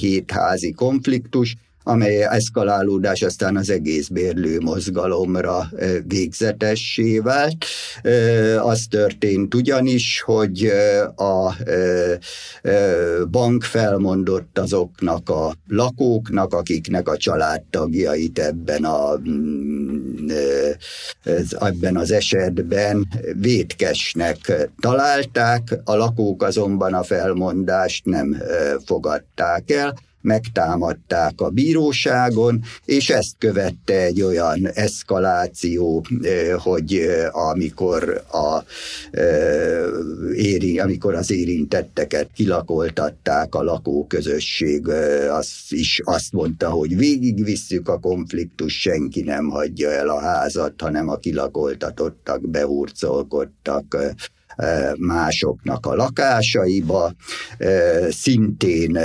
[0.00, 1.56] hétházi konfliktus,
[1.88, 5.70] amely eszkalálódás aztán az egész bérlő mozgalomra
[6.06, 7.64] végzetessé vált.
[8.58, 10.72] Az történt ugyanis, hogy
[11.16, 11.54] a
[13.30, 20.26] bank felmondott azoknak a lakóknak, akiknek a családtagjait ebben a mm,
[21.58, 23.08] ebben az esetben
[23.40, 28.36] vétkesnek találták, a lakók azonban a felmondást nem
[28.84, 36.04] fogadták el, megtámadták a bíróságon, és ezt követte egy olyan eszkaláció,
[36.56, 38.64] hogy amikor, a,
[40.34, 44.88] éri, amikor az érintetteket kilakoltatták, a lakóközösség
[45.30, 51.08] az is azt mondta, hogy végigvisszük a konfliktus, senki nem hagyja el a házat, hanem
[51.08, 53.96] a kilakoltatottak behurcolkodtak
[54.98, 57.14] másoknak a lakásaiba,
[58.08, 58.98] szintén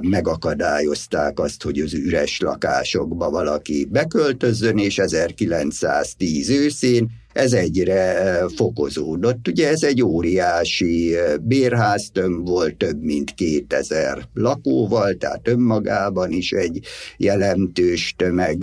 [0.00, 9.48] megakadályozták azt, hogy az üres lakásokba valaki beköltözzön, és 1910 őszén ez egyre fokozódott.
[9.48, 16.80] Ugye ez egy óriási bérháztömb volt, több mint 2000 lakóval, tehát önmagában is egy
[17.16, 18.58] jelentős tömeg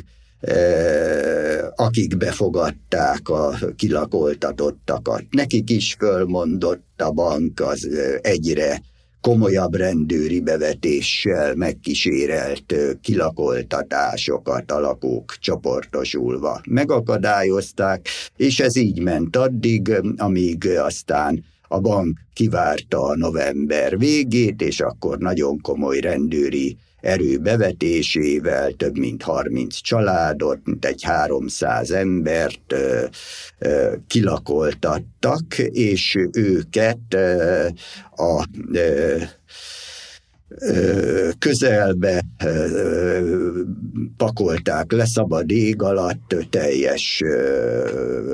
[1.75, 5.23] akik befogadták a kilakoltatottakat.
[5.29, 7.89] Nekik is fölmondott a bank az
[8.21, 8.81] egyre
[9.21, 20.67] komolyabb rendőri bevetéssel megkísérelt kilakoltatásokat a lakók csoportosulva megakadályozták, és ez így ment addig, amíg
[20.67, 28.97] aztán a bank kivárta a november végét, és akkor nagyon komoly rendőri erő bevetésével több
[28.97, 32.75] mint 30 családot, mint egy 300 embert
[34.07, 37.15] kilakoltattak, és őket
[38.15, 38.47] a
[41.39, 42.23] közelbe
[44.17, 47.23] pakolták le szabad ég alatt teljes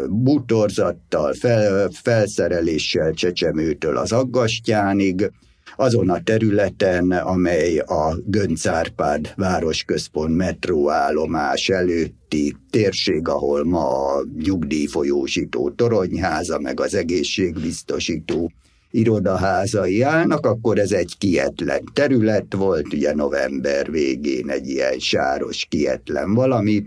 [0.09, 5.31] bútorzattal, fel, felszereléssel Csecsemőtől az Aggastyánig,
[5.79, 16.59] azon a területen, amely a Göncárpád városközpont metróállomás előtti térség, ahol ma a nyugdíjfolyósító toronyháza,
[16.59, 18.51] meg az egészségbiztosító
[18.91, 26.33] irodaházai állnak, akkor ez egy kietlen terület volt, ugye november végén egy ilyen sáros, kietlen
[26.33, 26.83] valami,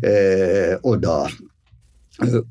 [0.00, 1.30] ö, oda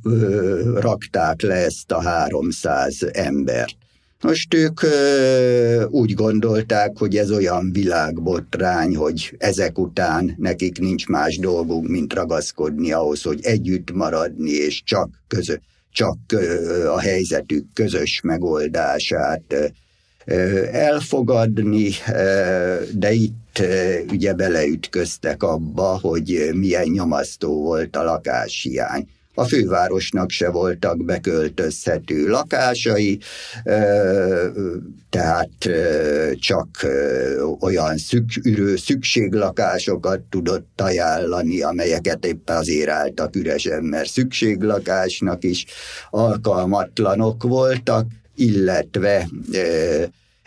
[0.04, 3.83] ö, rakták le ezt a 300 embert.
[4.24, 11.38] Most ők ö, úgy gondolták, hogy ez olyan világbotrány, hogy ezek után nekik nincs más
[11.38, 15.56] dolguk, mint ragaszkodni ahhoz, hogy együtt maradni, és csak közö,
[15.92, 16.18] csak
[16.88, 19.74] a helyzetük közös megoldását
[20.72, 21.90] elfogadni,
[22.94, 23.64] de itt
[24.12, 33.20] ugye beleütköztek abba, hogy milyen nyomasztó volt a lakáshiány a fővárosnak se voltak beköltözhető lakásai,
[35.10, 35.50] tehát
[36.40, 36.68] csak
[37.60, 45.66] olyan szük, ürő szükséglakásokat tudott ajánlani, amelyeket éppen azért álltak üresen, mert szükséglakásnak is
[46.10, 49.28] alkalmatlanok voltak, illetve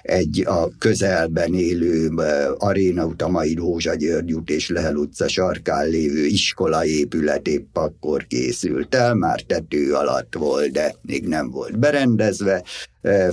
[0.06, 2.10] egy a közelben élő
[2.58, 8.94] Aréna Utamai Rózsa György út és Lehel utca sarkán lévő iskola épület épp akkor készült
[8.94, 12.62] el, már tető alatt volt, de még nem volt berendezve.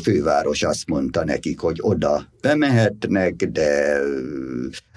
[0.01, 3.99] Főváros azt mondta nekik, hogy oda bemehetnek, de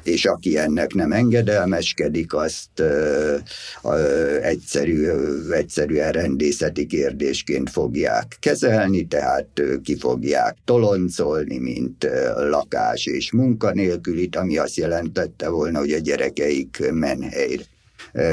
[0.06, 3.36] és aki ennek nem engedelmeskedik, azt ö,
[3.84, 5.08] ö, egyszerű,
[5.50, 14.36] egyszerűen rendészeti kérdésként fogják kezelni, tehát ö, ki fogják toloncolni, mint ö, lakás és munkanélkülit,
[14.36, 17.64] ami azt jelentette volna, hogy a gyerekeik menhelyre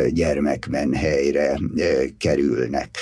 [0.09, 1.59] gyermekmenhelyre
[2.17, 2.97] kerülnek.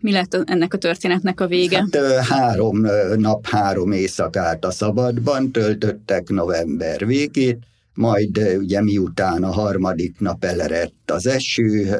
[0.00, 1.76] Mi lett ennek a történetnek a vége?
[1.76, 7.58] Hát, három nap, három éjszakát a szabadban töltöttek november végét,
[8.00, 11.98] majd ugye miután a harmadik nap elerett az eső,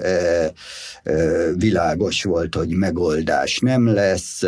[1.56, 4.42] világos volt, hogy megoldás nem lesz,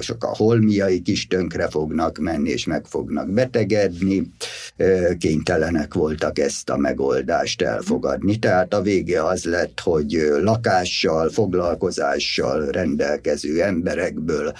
[0.00, 4.30] sok a holmiaik is tönkre fognak menni, és meg fognak betegedni,
[5.18, 8.38] kénytelenek voltak ezt a megoldást elfogadni.
[8.38, 14.52] Tehát a vége az lett, hogy lakással, foglalkozással rendelkező emberekből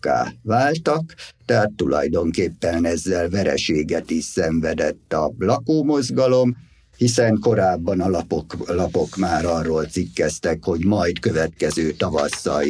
[0.00, 6.56] hajléktalanokká váltak, tehát tulajdonképpen ezzel vereséget is szenvedett a lakómozgalom,
[6.96, 12.64] hiszen korábban a lapok, lapok már arról cikkeztek, hogy majd következő tavasszal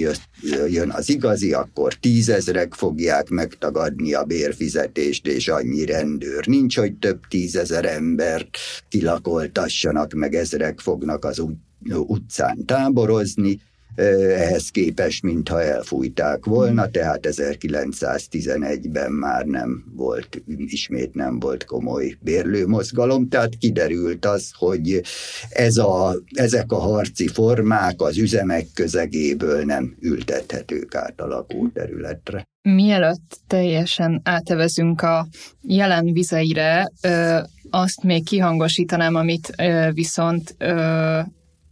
[0.69, 7.21] jön az igazi, akkor tízezrek fogják megtagadni a bérfizetést, és annyi rendőr nincs, hogy több
[7.29, 8.57] tízezer embert
[8.89, 11.43] kilakoltassanak, meg ezrek fognak az
[11.91, 13.61] utcán táborozni,
[13.99, 16.91] ehhez képest, mintha elfújták volna, hmm.
[16.91, 25.01] tehát 1911-ben már nem volt, ismét nem volt komoly bérlőmozgalom, tehát kiderült az, hogy
[25.49, 32.47] ez a, ezek a harci formák az üzemek közegéből nem ültethetők át a lakóterületre.
[32.63, 35.27] Mielőtt teljesen átevezünk a
[35.63, 37.39] jelen vizeire, ö,
[37.71, 41.21] azt még kihangosítanám, amit ö, viszont ö,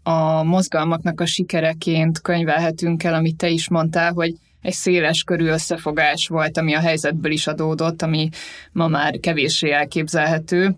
[0.06, 6.28] a mozgalmaknak a sikereként könyvelhetünk el, amit te is mondtál, hogy egy széles körű összefogás
[6.28, 8.28] volt, ami a helyzetből is adódott, ami
[8.72, 10.76] ma már kevéssé elképzelhető.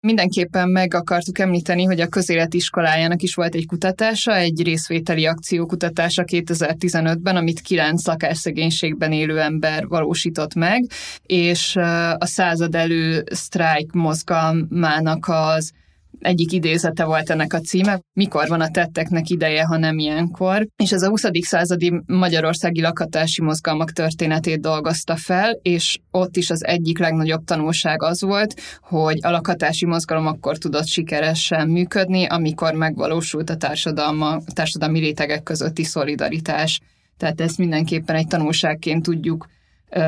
[0.00, 7.36] Mindenképpen meg akartuk említeni, hogy a közéletiskolájának is volt egy kutatása, egy részvételi akciókutatása 2015-ben,
[7.36, 10.84] amit kilenc lakásszegénységben élő ember valósított meg,
[11.22, 11.76] és
[12.18, 15.72] a század elő sztrájk mozgalmának az
[16.20, 20.66] egyik idézete volt ennek a címe, mikor van a tetteknek ideje, ha nem ilyenkor.
[20.76, 21.22] És ez a 20.
[21.40, 28.22] századi magyarországi lakhatási mozgalmak történetét dolgozta fel, és ott is az egyik legnagyobb tanulság az
[28.22, 35.42] volt, hogy a lakhatási mozgalom akkor tudott sikeresen működni, amikor megvalósult a társadalma, társadalmi rétegek
[35.42, 36.80] közötti szolidaritás.
[37.16, 39.46] Tehát ezt mindenképpen egy tanulságként tudjuk
[39.90, 40.00] ö,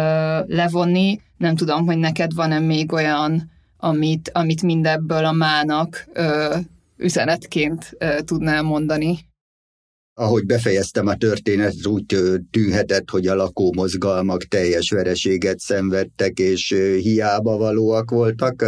[0.46, 1.20] levonni.
[1.36, 6.56] Nem tudom, hogy neked van-e még olyan amit, amit mindebből a mának ö,
[6.96, 9.27] üzenetként ö, tudnál mondani?
[10.18, 12.04] Ahogy befejeztem a történetet, úgy
[12.50, 18.64] tűnhetett, hogy a lakómozgalmak teljes vereséget szenvedtek, és hiába valóak voltak.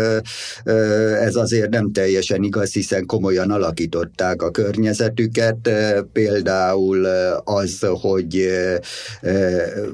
[1.21, 5.71] Ez azért nem teljesen igaz, hiszen komolyan alakították a környezetüket.
[6.13, 7.05] Például
[7.45, 8.49] az, hogy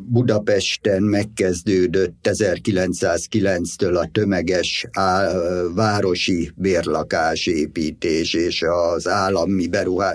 [0.01, 4.87] Budapesten megkezdődött 1909-től a tömeges
[5.75, 9.69] városi bérlakásépítés és az állami,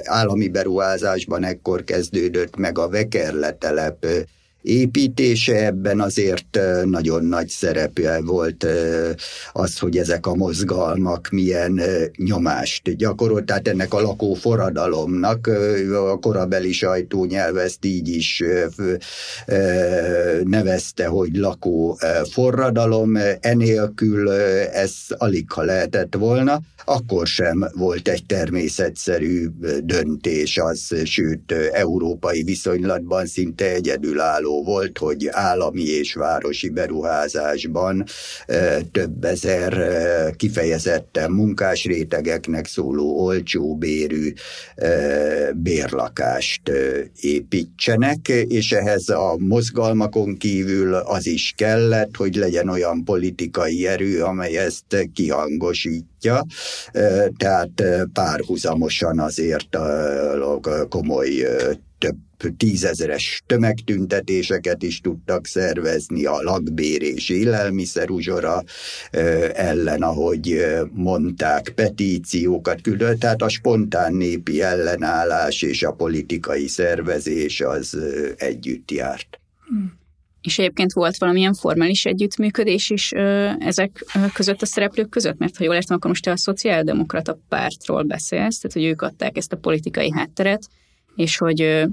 [0.04, 4.06] állami beruházás ekkor kezdődött meg a Vekerletelep
[4.62, 8.68] építése, ebben azért nagyon nagy szerepe volt
[9.52, 11.82] az, hogy ezek a mozgalmak milyen
[12.16, 15.48] nyomást gyakorolt, tehát ennek a lakó forradalomnak
[15.94, 18.44] a korabeli sajtónyelv ezt így is
[20.44, 22.00] nevezte, hogy lakó
[22.32, 24.32] forradalom, enélkül
[24.72, 29.48] ez alig ha lehetett volna, akkor sem volt egy természetszerű
[29.84, 38.04] döntés az, sőt, európai viszonylatban szinte egyedülálló volt, hogy állami és városi beruházásban
[38.92, 39.74] több ezer
[40.36, 44.34] kifejezetten munkásrétegeknek szóló olcsó bérű
[45.56, 46.72] bérlakást
[47.22, 54.58] építsenek, és ehhez a mozgalmakon kívül az is kellett, hogy legyen olyan politikai erő, amely
[54.58, 56.46] ezt kihangosít látja,
[57.38, 57.84] tehát
[58.14, 59.78] párhuzamosan azért
[60.90, 61.30] komoly
[61.98, 62.18] több
[62.58, 68.64] tízezeres tömegtüntetéseket is tudtak szervezni a lakbér és élelmiszeruzsora
[69.54, 77.98] ellen, ahogy mondták, petíciókat küldött, tehát a spontán népi ellenállás és a politikai szervezés az
[78.38, 79.40] együtt járt.
[79.68, 80.00] Hmm.
[80.42, 85.38] És egyébként volt valamilyen formális együttműködés is ö, ezek között a szereplők között?
[85.38, 89.38] Mert ha jól értem, akkor most te a szociáldemokrata pártról beszélsz, tehát hogy ők adták
[89.38, 90.68] ezt a politikai hátteret,
[91.16, 91.86] és hogy, ö,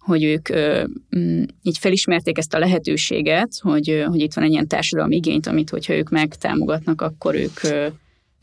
[0.00, 0.84] hogy ők ö,
[1.16, 5.70] mm, így felismerték ezt a lehetőséget, hogy, hogy itt van egy ilyen társadalmi igényt, amit
[5.70, 7.86] hogyha ők megtámogatnak, akkor ők ö,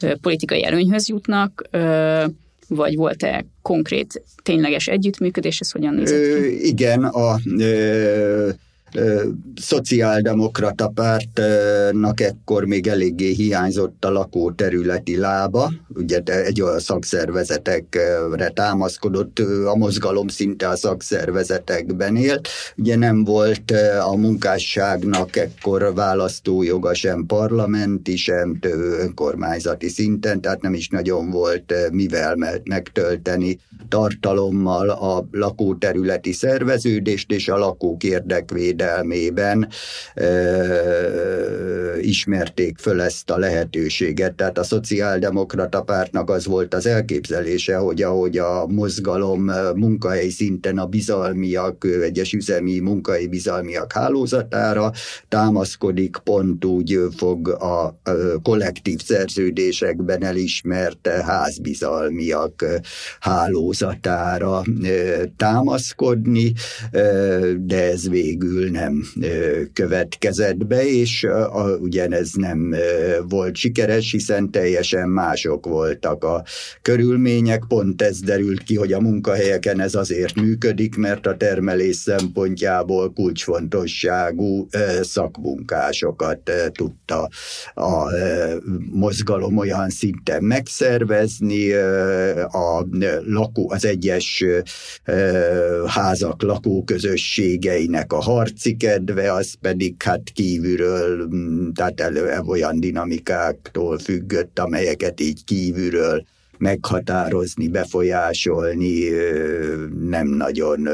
[0.01, 2.25] ö, politikai előnyhöz jutnak, ö,
[2.67, 6.31] vagy volt-e konkrét, tényleges együttműködés, ez hogyan nézett ki?
[6.31, 8.49] Ö, igen, a ö,
[9.55, 19.75] szociáldemokrata pártnak ekkor még eléggé hiányzott a lakóterületi lába, ugye egy olyan szakszervezetekre támaszkodott, a
[19.75, 23.73] mozgalom szinte a szakszervezetekben élt, ugye nem volt
[24.11, 28.59] a munkásságnak ekkor választójoga sem parlamenti, sem
[28.99, 33.59] önkormányzati szinten, tehát nem is nagyon volt mivel megtölteni
[33.89, 38.03] tartalommal a lakóterületi szerveződést és a lakók
[38.87, 39.67] érdekvédelmében
[40.13, 44.35] e, ismerték föl ezt a lehetőséget.
[44.35, 50.85] Tehát a szociáldemokrata pártnak az volt az elképzelése, hogy ahogy a mozgalom munkahelyi szinten a
[50.85, 54.91] bizalmiak, egyes üzemi munkai bizalmiak hálózatára
[55.27, 57.99] támaszkodik, pont úgy fog a
[58.41, 62.65] kollektív szerződésekben elismert házbizalmiak
[63.19, 64.63] hálózatára
[65.37, 66.53] támaszkodni,
[67.57, 69.03] de ez végül nem
[69.73, 71.27] következett be, és
[71.79, 72.75] ugyanez nem
[73.27, 76.43] volt sikeres, hiszen teljesen mások voltak a
[76.81, 77.63] körülmények.
[77.67, 84.67] Pont ez derült ki, hogy a munkahelyeken ez azért működik, mert a termelés szempontjából kulcsfontosságú
[85.01, 87.29] szakmunkásokat tudta
[87.73, 88.11] a
[88.91, 91.71] mozgalom olyan szinten megszervezni,
[92.51, 92.85] a
[93.25, 94.43] lakó az egyes
[95.85, 101.27] házak lakóközösségeinek a harci kedve, az pedig hát kívülről,
[101.73, 106.25] tehát elő olyan dinamikáktól függött, amelyeket így kívülről
[106.57, 109.03] meghatározni, befolyásolni
[110.09, 110.89] nem nagyon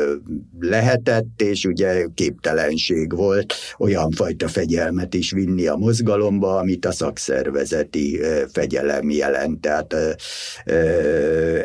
[0.59, 8.19] lehetett, és ugye képtelenség volt olyan fajta fegyelmet is vinni a mozgalomba, amit a szakszervezeti
[8.51, 9.61] fegyelem jelent.
[9.61, 9.95] Tehát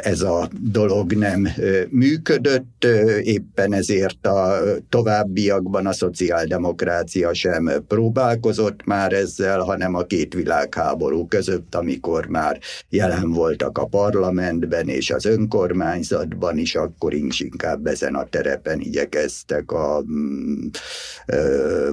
[0.03, 1.49] ez a dolog nem
[1.89, 2.87] működött,
[3.23, 11.75] éppen ezért a továbbiakban a szociáldemokrácia sem próbálkozott már ezzel, hanem a két világháború között,
[11.75, 18.25] amikor már jelen voltak a parlamentben és az önkormányzatban is, akkor is inkább ezen a
[18.25, 20.67] terepen igyekeztek a mm,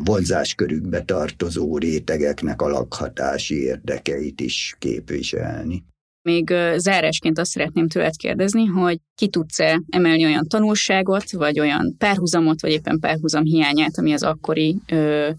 [0.04, 5.84] vonzáskörükbe tartozó rétegeknek a lakhatási érdekeit is képviselni.
[6.22, 12.62] Még zárásként azt szeretném tőled kérdezni, hogy ki tudsz-e emelni olyan tanulságot, vagy olyan párhuzamot,
[12.62, 15.30] vagy éppen párhuzam hiányát, ami az akkori ö,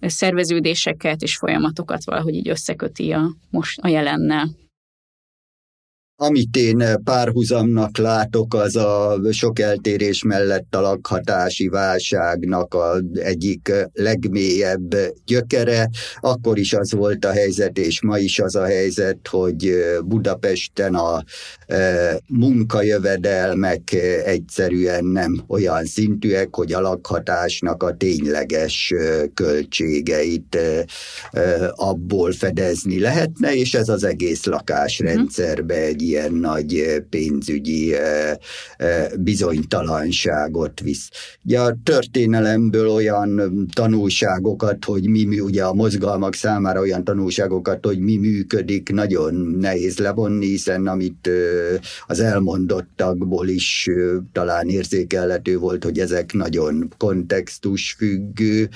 [0.00, 4.48] szerveződéseket és folyamatokat valahogy így összeköti a, most a jelennel?
[6.24, 14.96] Amit én párhuzamnak látok, az a sok eltérés mellett a lakhatási válságnak a egyik legmélyebb
[15.26, 15.88] gyökere.
[16.20, 21.22] Akkor is az volt a helyzet, és ma is az a helyzet, hogy Budapesten a
[22.26, 23.92] munkajövedelmek
[24.24, 28.94] egyszerűen nem olyan szintűek, hogy a lakhatásnak a tényleges
[29.34, 30.58] költségeit
[31.74, 37.94] abból fedezni lehetne, és ez az egész lakásrendszerbe egy ilyen nagy pénzügyi
[39.18, 41.10] bizonytalanságot visz.
[41.44, 43.40] Ugye a történelemből olyan
[43.72, 50.46] tanulságokat, hogy mi, ugye a mozgalmak számára olyan tanulságokat, hogy mi működik, nagyon nehéz levonni,
[50.46, 51.30] hiszen amit
[52.06, 53.88] az elmondottakból is
[54.32, 58.68] talán érzékelhető volt, hogy ezek nagyon kontextusfüggő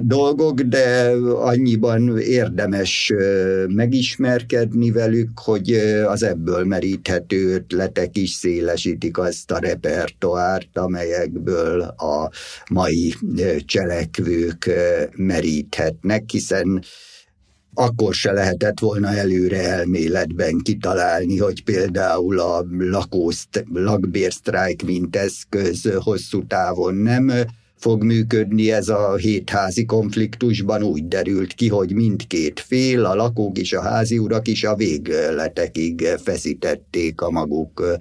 [0.00, 3.12] dolgok, de annyiban érdemes
[3.68, 5.72] megismerkedni velük, hogy
[6.06, 12.30] az ebből meríthető ötletek is szélesítik azt a repertoárt, amelyekből a
[12.70, 13.14] mai
[13.64, 14.70] cselekvők
[15.16, 16.82] meríthetnek, hiszen
[17.74, 26.46] akkor se lehetett volna előre elméletben kitalálni, hogy például a lakószt, lakbérsztrájk mint eszköz hosszú
[26.46, 27.30] távon nem
[27.78, 33.72] fog működni ez a hétházi konfliktusban úgy derült ki, hogy mindkét fél, a lakók és
[33.72, 37.98] a házi urak is a végletekig feszítették a maguk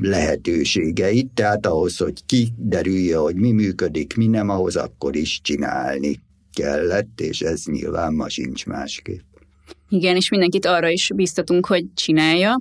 [0.00, 6.20] lehetőségeit, tehát ahhoz, hogy kiderülje, hogy mi működik, mi nem, ahhoz akkor is csinálni
[6.52, 9.27] kellett, és ez nyilván ma sincs másképp.
[9.90, 12.60] Igen, és mindenkit arra is biztatunk, hogy csinálja,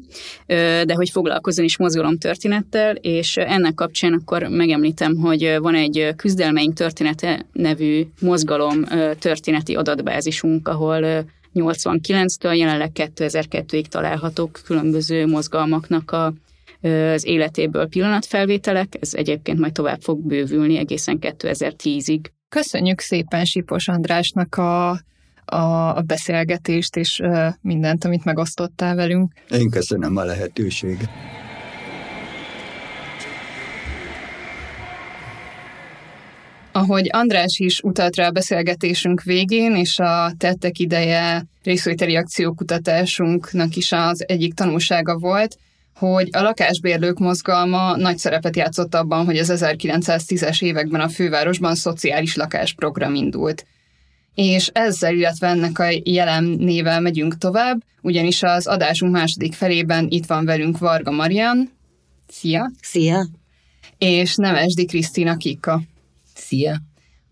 [0.86, 7.46] de hogy foglalkozzon is mozgalomtörténettel, és ennek kapcsán akkor megemlítem, hogy van egy küzdelmeink története
[7.54, 8.84] nevű mozgalom
[9.20, 16.34] történeti adatbázisunk, ahol 89-től jelenleg 2002-ig találhatók különböző mozgalmaknak a,
[17.14, 22.20] az életéből pillanatfelvételek, ez egyébként majd tovább fog bővülni egészen 2010-ig.
[22.50, 25.00] Köszönjük szépen Sipos Andrásnak a,
[25.52, 27.22] a, beszélgetést és
[27.62, 29.32] mindent, amit megosztottál velünk.
[29.50, 31.10] Én köszönöm a lehetőséget.
[36.72, 43.92] Ahogy András is utalt rá a beszélgetésünk végén, és a tettek ideje részvételi akciókutatásunknak is
[43.92, 45.58] az egyik tanulsága volt,
[45.96, 52.36] hogy a lakásbérlők mozgalma nagy szerepet játszott abban, hogy az 1910-es években a fővárosban szociális
[52.36, 53.66] lakásprogram indult.
[54.38, 60.26] És ezzel, illetve ennek a jelen nével megyünk tovább, ugyanis az adásunk második felében itt
[60.26, 61.72] van velünk Varga Marian.
[62.28, 62.72] Szia!
[62.82, 63.28] Szia!
[63.98, 65.82] És Nemesdi Krisztina Kika.
[66.36, 66.78] Szia!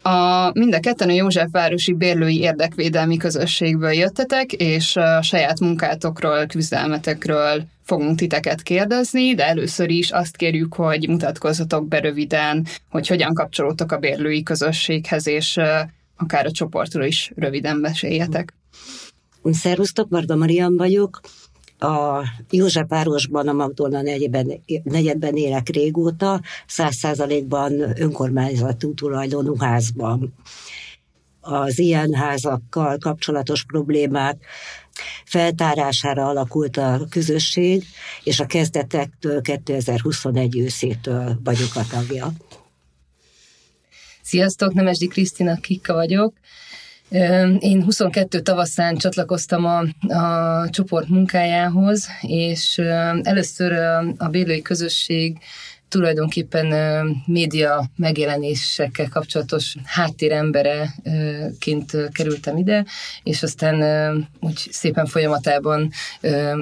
[0.01, 7.63] A, mind a ketten a Józsefvárosi Bérlői Érdekvédelmi Közösségből jöttetek, és a saját munkátokról, küzdelmetekről
[7.83, 13.91] fogunk titeket kérdezni, de először is azt kérjük, hogy mutatkozzatok be röviden, hogy hogyan kapcsolódtok
[13.91, 15.59] a bérlői közösséghez, és
[16.17, 18.53] akár a csoportról is röviden meséljetek.
[19.43, 21.21] Szervusztok, Varga Marian vagyok.
[21.79, 30.33] A Józsefvárosban, a Magdolna negyedben, negyedben élek régóta, száz százalékban önkormányzatú tulajdonú házban.
[31.41, 34.45] Az ilyen házakkal kapcsolatos problémák
[35.25, 37.83] feltárására alakult a közösség,
[38.23, 42.31] és a kezdetektől 2021 őszétől vagyok a tagja.
[44.25, 46.33] Sziasztok, Nemesdi Krisztina Kikka vagyok.
[47.59, 49.83] Én 22 tavaszán csatlakoztam a,
[50.15, 52.77] a csoport munkájához, és
[53.23, 53.71] először
[54.17, 55.37] a bélői közösség
[55.87, 56.67] tulajdonképpen
[57.25, 62.85] média megjelenésekkel kapcsolatos háttérembereként kerültem ide,
[63.23, 65.91] és aztán úgy szépen folyamatában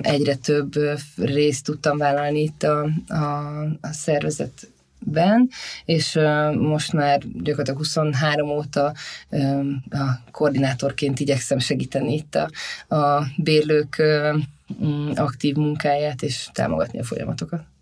[0.01, 0.73] egyre több
[1.15, 3.17] részt tudtam vállalni itt a, a,
[3.81, 4.72] a szervezet
[5.05, 5.49] ben,
[5.85, 6.19] és
[6.59, 8.93] most már gyakorlatilag 23 óta
[9.89, 12.49] a koordinátorként igyekszem segíteni itt a,
[12.95, 14.01] a bérlők
[15.15, 17.72] aktív munkáját, és támogatni a folyamatokat.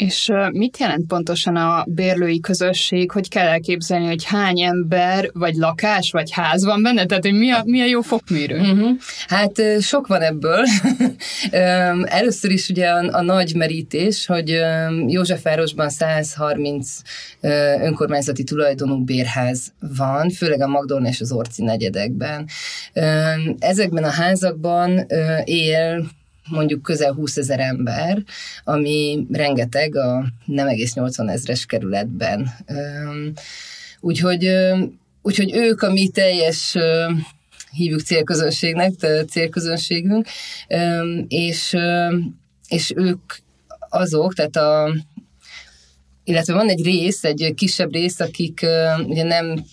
[0.00, 6.10] És mit jelent pontosan a bérlői közösség, hogy kell elképzelni, hogy hány ember, vagy lakás,
[6.10, 7.06] vagy ház van benne?
[7.06, 8.58] Tehát, hogy mi a, mi a jó fokmérő?
[8.58, 8.90] Uh-huh.
[9.28, 10.64] Hát sok van ebből.
[12.20, 14.60] Először is ugye a, a nagy merítés, hogy
[15.06, 16.96] Józsefvárosban 130
[17.80, 22.48] önkormányzati tulajdonú bérház van, főleg a Magdolna és az Orci negyedekben.
[23.58, 25.06] Ezekben a házakban
[25.44, 26.08] él
[26.48, 28.22] mondjuk közel 20 ezer ember,
[28.64, 32.50] ami rengeteg a nem egész 80 ezres kerületben.
[34.00, 34.50] Úgyhogy,
[35.22, 36.76] úgyhogy ők a mi teljes
[37.70, 38.92] hívjuk célközönségnek,
[39.28, 40.28] célközönségünk,
[41.28, 41.76] és,
[42.68, 43.20] és ők
[43.88, 44.94] azok, tehát a,
[46.24, 48.66] illetve van egy rész, egy kisebb rész, akik
[49.06, 49.64] ugye nem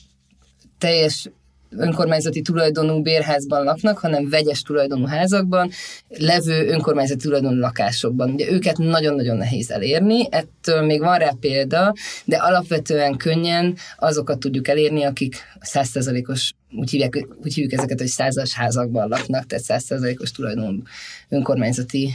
[0.78, 1.30] teljes
[1.70, 5.70] önkormányzati tulajdonú bérházban laknak, hanem vegyes tulajdonú házakban,
[6.08, 8.30] levő önkormányzati tulajdonú lakásokban.
[8.30, 11.94] Ugye őket nagyon-nagyon nehéz elérni, ettől még van rá példa,
[12.26, 18.54] de alapvetően könnyen azokat tudjuk elérni, akik százszerzalékos úgy hívják, úgy hívjuk ezeket, hogy százas
[18.54, 20.82] házakban laknak, tehát százszerzalékos tulajdonú
[21.30, 22.14] önkormányzati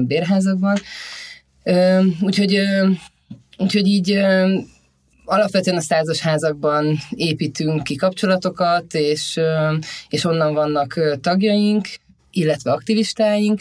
[0.00, 0.76] bérházakban.
[2.20, 2.60] Úgyhogy,
[3.58, 4.20] úgyhogy így
[5.24, 9.40] alapvetően a százas házakban építünk ki kapcsolatokat, és,
[10.08, 11.88] és onnan vannak tagjaink,
[12.30, 13.60] illetve aktivistáink,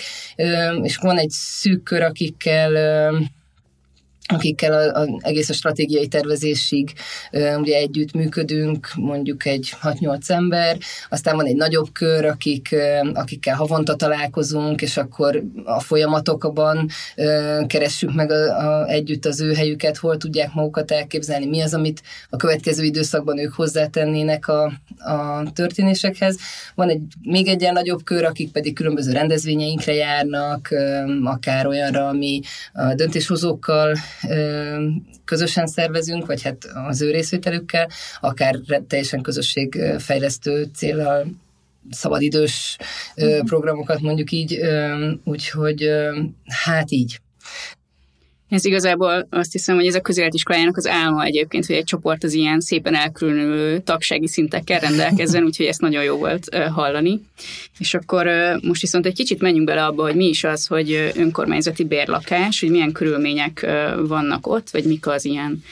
[0.82, 2.72] és van egy szűk kör, akikkel
[4.34, 6.94] akikkel a, egész a stratégiai tervezésig
[7.32, 10.78] ugye együtt működünk, mondjuk egy 6-8 ember,
[11.10, 12.76] aztán van egy nagyobb kör, akik,
[13.14, 16.90] akikkel havonta találkozunk, és akkor a folyamatokban
[17.68, 22.02] keressük meg a, a, együtt az ő helyüket, hol tudják magukat elképzelni, mi az, amit
[22.30, 24.64] a következő időszakban ők hozzátennének a,
[24.98, 26.38] a történésekhez.
[26.76, 30.70] Van egy még egy ilyen nagyobb kör, akik pedig különböző rendezvényeinkre járnak,
[31.24, 32.42] akár olyanra, ami
[32.74, 33.96] a döntéshozókkal
[35.26, 41.26] közösen szervezünk, vagy hát az ő részvételükkel, akár teljesen közösségfejlesztő célral
[41.90, 42.78] szabadidős
[43.46, 44.60] programokat mondjuk így,
[45.24, 45.90] úgyhogy
[46.46, 47.22] hát így.
[48.54, 52.34] Ez igazából azt hiszem, hogy ez a közéletiskolájának az álma egyébként, hogy egy csoport az
[52.34, 57.22] ilyen szépen elkülönülő tagsági szintekkel rendelkezzen, úgyhogy ezt nagyon jó volt hallani.
[57.80, 58.28] És akkor
[58.62, 62.70] most viszont egy kicsit menjünk bele abba, hogy mi is az, hogy önkormányzati bérlakás, hogy
[62.70, 63.66] milyen körülmények
[64.08, 65.64] vannak ott, vagy mik az ilyen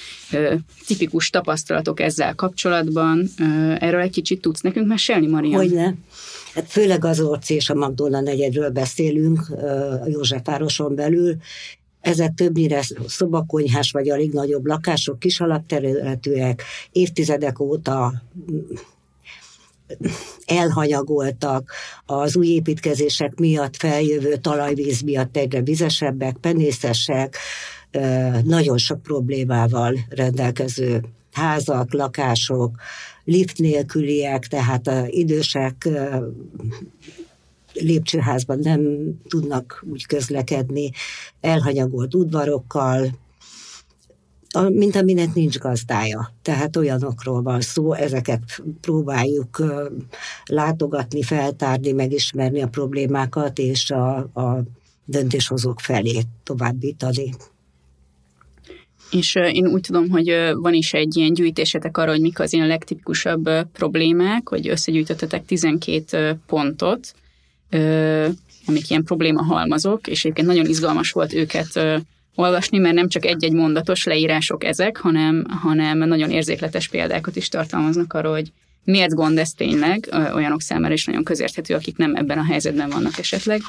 [0.87, 3.29] tipikus tapasztalatok ezzel kapcsolatban.
[3.79, 5.57] Erről egy kicsit tudsz nekünk mesélni, Maria?
[5.57, 5.95] Hogyne.
[6.53, 9.49] Hát főleg az Orci és a Magdolna negyedről beszélünk
[10.03, 11.35] a Józsefvároson belül,
[12.01, 18.13] ezek többnyire szobakonyhás vagy alig nagyobb lakások, kis alapterületűek, évtizedek óta
[20.45, 21.71] elhanyagoltak,
[22.05, 27.37] az új építkezések miatt feljövő talajvíz miatt egyre vizesebbek, penészesek,
[28.43, 32.75] nagyon sok problémával rendelkező házak, lakások,
[33.23, 35.89] lift nélküliek, tehát idősek
[37.81, 38.81] lépcsőházban nem
[39.27, 40.91] tudnak úgy közlekedni,
[41.41, 43.19] elhanyagolt udvarokkal,
[44.69, 46.33] mint aminek nincs gazdája.
[46.41, 49.63] Tehát olyanokról van szó, ezeket próbáljuk
[50.45, 54.63] látogatni, feltárni, megismerni a problémákat, és a, a
[55.05, 57.33] döntéshozók felé továbbítani.
[59.11, 62.67] És én úgy tudom, hogy van is egy ilyen gyűjtésetek arra, hogy mik az ilyen
[62.67, 67.13] legtipikusabb problémák, hogy összegyűjtöttetek 12 pontot,
[68.65, 71.79] amik ilyen probléma halmazok, és egyébként nagyon izgalmas volt őket
[72.35, 78.13] olvasni, mert nem csak egy-egy mondatos leírások ezek, hanem, hanem nagyon érzékletes példákat is tartalmaznak
[78.13, 78.51] arról, hogy
[78.83, 83.17] miért gond ez tényleg, olyanok számára is nagyon közérthető, akik nem ebben a helyzetben vannak
[83.17, 83.61] esetleg.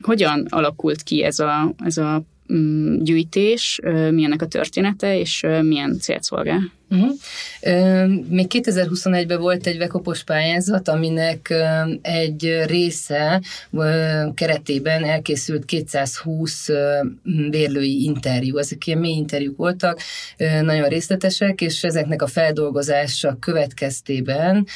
[0.00, 2.22] Hogyan alakult ki ez a, ez a
[2.98, 3.80] gyűjtés,
[4.10, 6.72] milyennek a története, és milyen célt szolgál?
[6.90, 7.16] Uh-huh.
[8.28, 11.54] Még 2021-ben volt egy vekopos pályázat, aminek
[12.02, 13.42] egy része
[14.34, 16.68] keretében elkészült 220
[17.50, 18.56] bérlői interjú.
[18.56, 20.00] Ezek ilyen mély interjúk voltak,
[20.62, 24.66] nagyon részletesek, és ezeknek a feldolgozása következtében,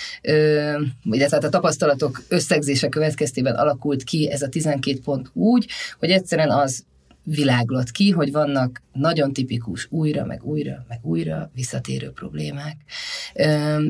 [1.02, 5.66] illetve a tapasztalatok összegzése következtében alakult ki ez a 12 pont úgy,
[5.98, 6.86] hogy egyszerűen az
[7.30, 12.76] világlott ki, hogy vannak nagyon tipikus újra, meg újra, meg újra visszatérő problémák.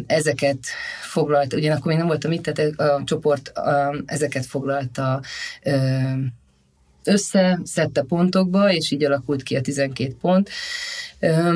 [0.07, 0.59] Ezeket
[1.03, 3.53] foglalta, ugyanakkor még nem voltam itt, tehát a csoport
[4.07, 5.21] ezeket foglalta
[7.05, 10.51] össze, szedte pontokba, és így alakult ki a 12 pont.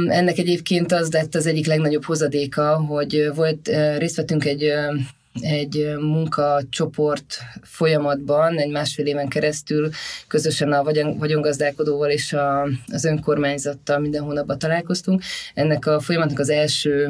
[0.08, 4.72] Ennek egyébként az lett az egyik legnagyobb hozadéka, hogy volt, részt vettünk egy
[5.40, 9.90] egy munkacsoport folyamatban, egy másfél éven keresztül
[10.26, 10.82] közösen a
[11.18, 12.62] vagyongazdálkodóval és a,
[12.92, 15.22] az önkormányzattal minden hónapban találkoztunk.
[15.54, 17.08] Ennek a folyamatnak az első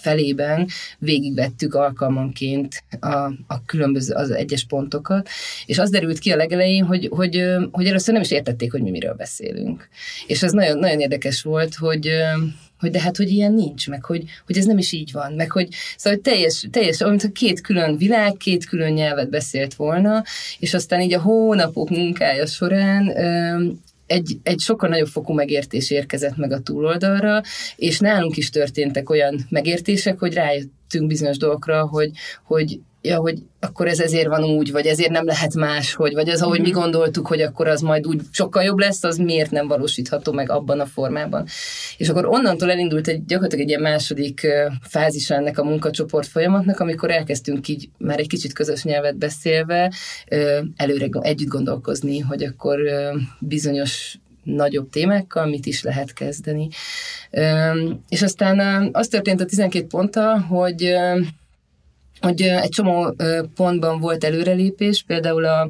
[0.00, 0.66] felében
[0.98, 3.16] végigvettük alkalmanként a,
[3.46, 5.28] a különböző, az egyes pontokat,
[5.66, 8.90] és az derült ki a legelején, hogy, hogy, hogy először nem is értették, hogy mi
[8.90, 9.88] miről beszélünk.
[10.26, 12.10] És ez nagyon, nagyon érdekes volt, hogy,
[12.80, 15.50] hogy de hát, hogy ilyen nincs, meg hogy, hogy ez nem is így van, meg
[15.50, 20.24] hogy szóval hogy teljes, teljes, olyan, mintha két külön világ, két külön nyelvet beszélt volna,
[20.58, 23.08] és aztán így a hónapok munkája során
[24.06, 27.42] egy, egy sokkal nagyobb fokú megértés érkezett meg a túloldalra,
[27.76, 32.10] és nálunk is történtek olyan megértések, hogy rájött rájöttünk bizonyos dolgokra, hogy,
[32.44, 36.42] hogy ja, hogy akkor ez ezért van úgy, vagy ezért nem lehet máshogy, vagy az,
[36.42, 36.78] ahogy mi mhm.
[36.78, 40.80] gondoltuk, hogy akkor az majd úgy sokkal jobb lesz, az miért nem valósítható meg abban
[40.80, 41.46] a formában.
[41.96, 44.46] És akkor onnantól elindult egy gyakorlatilag egy ilyen második
[44.82, 49.92] fázis ennek a munkacsoport folyamatnak, amikor elkezdtünk így már egy kicsit közös nyelvet beszélve
[50.76, 52.78] előre együtt gondolkozni, hogy akkor
[53.38, 56.68] bizonyos nagyobb témákkal mit is lehet kezdeni.
[58.08, 60.94] És aztán az történt a 12 ponttal, hogy
[62.20, 63.14] hogy egy csomó
[63.54, 65.68] pontban volt előrelépés, például a,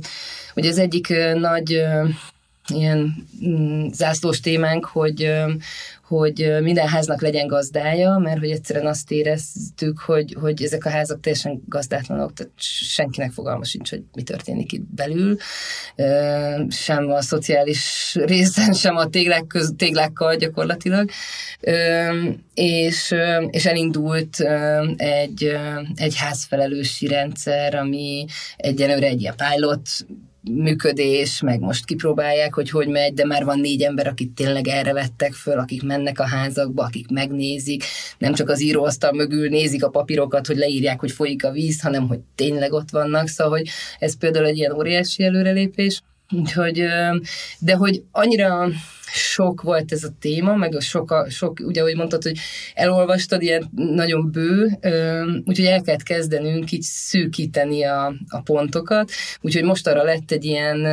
[0.55, 1.82] hogy az egyik nagy
[2.74, 5.32] ilyen mm, zászlós témánk, hogy,
[6.11, 11.21] hogy minden háznak legyen gazdája, mert hogy egyszerűen azt éreztük, hogy, hogy ezek a házak
[11.21, 15.37] teljesen gazdátlanok, tehát senkinek fogalma sincs, hogy mi történik itt belül,
[16.69, 21.11] sem a szociális részen, sem a téglák köz, téglákkal gyakorlatilag,
[22.55, 23.15] és,
[23.51, 24.37] és elindult
[24.97, 25.57] egy,
[25.95, 28.25] egy házfelelősi rendszer, ami
[28.57, 29.89] egyenlőre egy ilyen pilot
[30.43, 34.93] működés, meg most kipróbálják, hogy hogy megy, de már van négy ember, akit tényleg erre
[34.93, 37.84] vettek föl, akik mennek a házakba, akik megnézik,
[38.18, 42.09] nem csak az íróasztal mögül nézik a papírokat, hogy leírják, hogy folyik a víz, hanem
[42.09, 43.68] hogy tényleg ott vannak, szóval hogy
[43.99, 46.03] ez például egy ilyen óriási előrelépés.
[46.31, 46.85] Úgyhogy,
[47.59, 48.68] de hogy annyira
[49.12, 52.39] sok volt ez a téma, meg a sok, a, sok ugye ahogy mondtad, hogy
[52.74, 54.78] elolvastad, ilyen nagyon bő,
[55.45, 59.11] úgyhogy el kellett kezdenünk így szűkíteni a, a pontokat,
[59.41, 60.87] úgyhogy most arra lett egy ilyen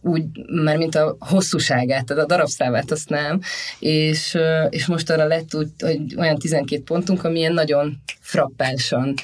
[0.00, 0.24] úgy,
[0.62, 3.40] már mint a hosszúságát, tehát a darabszámát azt nem,
[3.78, 4.38] és,
[4.68, 9.14] és most arra lett úgy, hogy olyan 12 pontunk, ami ilyen nagyon frappánsan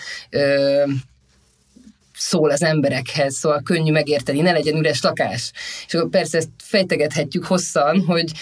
[2.20, 5.52] szól az emberekhez, szóval könnyű megérteni, ne legyen üres lakás.
[5.86, 8.32] És akkor persze ezt fejtegethetjük hosszan, hogy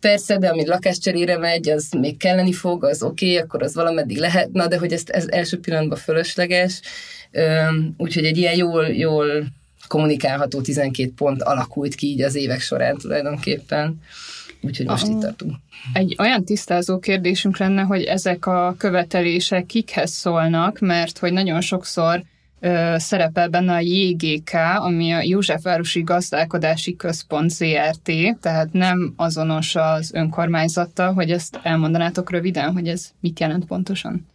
[0.00, 4.18] persze, de amíg lakáscserére megy, az még kelleni fog, az oké, okay, akkor az valameddig
[4.18, 6.80] lehet, na de hogy ezt, ez első pillanatban fölösleges,
[7.96, 9.46] úgyhogy egy ilyen jól, jól
[9.86, 14.00] kommunikálható 12 pont alakult ki így az évek során tulajdonképpen.
[14.60, 15.54] Úgyhogy most itt tartunk.
[15.92, 22.22] Egy olyan tisztázó kérdésünk lenne, hogy ezek a követelések kikhez szólnak, mert hogy nagyon sokszor
[22.96, 31.12] szerepel benne a JGK, ami a Józsefvárosi Gazdálkodási Központ ZRT, tehát nem azonos az önkormányzattal,
[31.12, 34.26] hogy ezt elmondanátok röviden, hogy ez mit jelent pontosan?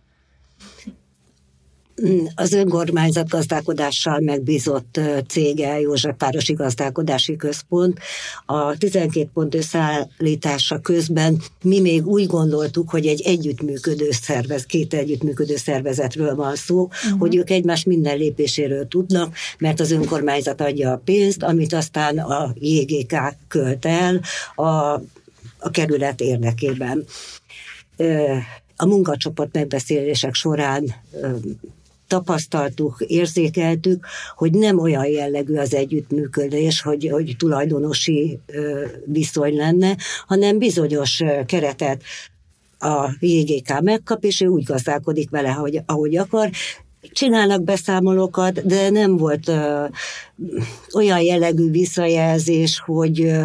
[2.36, 8.00] Az önkormányzat gazdálkodással megbízott cége, Józsefvárosi Gazdálkodási Központ.
[8.46, 15.56] A 12 pont összeállítása közben mi még úgy gondoltuk, hogy egy együttműködő szervez, két együttműködő
[15.56, 17.20] szervezetről van szó, uh-huh.
[17.20, 22.54] hogy ők egymás minden lépéséről tudnak, mert az önkormányzat adja a pénzt, amit aztán a
[22.54, 23.16] JGK
[23.48, 24.22] költ el
[24.56, 24.66] a,
[25.58, 27.06] a kerület érdekében.
[28.76, 30.96] A munkacsoport megbeszélések során
[32.08, 34.06] tapasztaltuk, érzékeltük,
[34.36, 38.40] hogy nem olyan jellegű az együttműködés, hogy, hogy tulajdonosi
[39.06, 39.98] viszony lenne,
[40.28, 42.02] hanem bizonyos keretet
[42.80, 46.50] a JGK megkap, és ő úgy gazdálkodik vele, ahogy, ahogy akar.
[47.12, 49.86] Csinálnak beszámolókat, de nem volt ö,
[50.94, 53.44] olyan jellegű visszajelzés, hogy ö,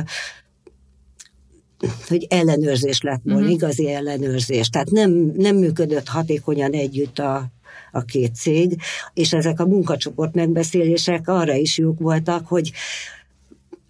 [2.09, 3.55] hogy ellenőrzés lett volna, uh-huh.
[3.55, 4.69] igazi ellenőrzés.
[4.69, 7.47] Tehát nem, nem működött hatékonyan együtt a,
[7.93, 8.80] a két cég,
[9.14, 12.72] és ezek a munkacsoport megbeszélések arra is jók voltak, hogy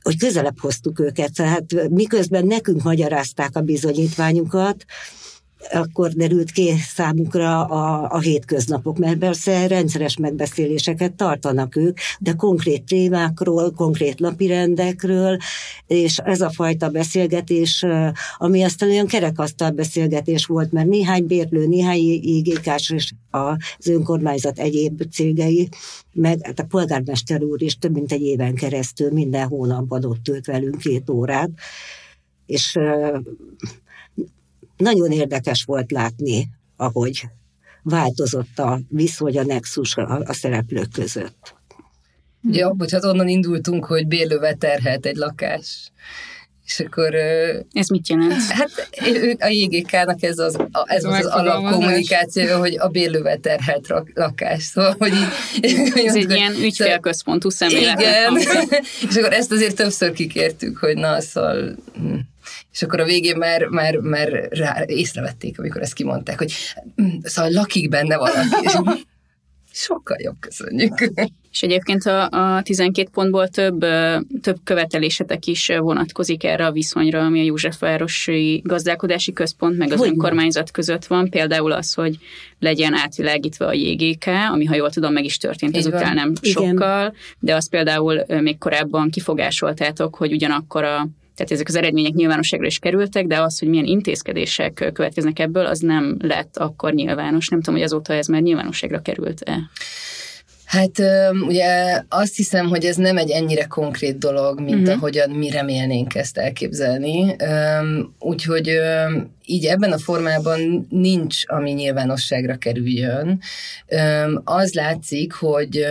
[0.02, 4.84] hogy közelebb hoztuk őket, tehát miközben nekünk magyarázták a bizonyítványukat,
[5.72, 12.84] akkor derült ki számukra a, a hétköznapok, mert persze rendszeres megbeszéléseket tartanak ők, de konkrét
[12.84, 15.36] témákról, konkrét napirendekről,
[15.86, 17.86] és ez a fajta beszélgetés,
[18.36, 25.02] ami aztán olyan kerekasztal beszélgetés volt, mert néhány bérlő, néhány igékás és az önkormányzat egyéb
[25.10, 25.68] cégei,
[26.12, 30.46] meg hát a polgármester úr is több mint egy éven keresztül minden hónapban ott tölt
[30.46, 31.50] velünk két órát,
[32.46, 32.78] és
[34.82, 37.22] nagyon érdekes volt látni, ahogy
[37.82, 41.54] változott a viszony, a nexus a, a szereplők között.
[42.50, 45.92] Ja, bocsánat, onnan indultunk, hogy bérlővel terhelt egy lakás.
[46.64, 47.14] És akkor...
[47.72, 48.42] Ez mit jelent?
[48.42, 48.70] Hát
[49.38, 54.62] a JGK-nak ez az, ez az, az alapkommunikáció, hogy a bérlővel terhelt lakás.
[54.62, 55.12] Szóval, hogy
[55.62, 58.00] így, ez egy ilyen ügyfélközpontú szemlélet.
[58.00, 58.36] Igen,
[59.08, 62.14] és akkor ezt azért többször kikértük, hogy na, szóval hm
[62.72, 66.52] és akkor a végén már, már, már rá észrevették, amikor ezt kimondták, hogy
[67.02, 68.68] mm, szóval lakik benne valaki.
[69.72, 71.10] Sokkal jobb, köszönjük.
[71.52, 73.84] És egyébként a, a 12 pontból több,
[74.40, 80.08] több követelésetek is vonatkozik erre a viszonyra, ami a Józsefvárosi Gazdálkodási Központ meg az hogy
[80.08, 81.30] önkormányzat között van.
[81.30, 82.18] Például az, hogy
[82.58, 86.52] legyen átvilágítva a JGK, ami ha jól tudom, meg is történt ezután nem Igen.
[86.52, 92.66] sokkal, de az például még korábban kifogásoltátok, hogy ugyanakkor a tehát ezek az eredmények nyilvánosságra
[92.66, 97.48] is kerültek, de az, hogy milyen intézkedések következnek ebből, az nem lett akkor nyilvános.
[97.48, 99.58] Nem tudom, hogy azóta ez már nyilvánosságra került-e.
[100.72, 100.98] Hát
[101.46, 104.94] ugye azt hiszem, hogy ez nem egy ennyire konkrét dolog, mint uh-huh.
[104.94, 107.36] ahogyan mi remélnénk ezt elképzelni.
[108.18, 108.80] Úgyhogy
[109.44, 113.40] így ebben a formában nincs, ami nyilvánosságra kerüljön.
[114.44, 115.86] Az látszik, hogy,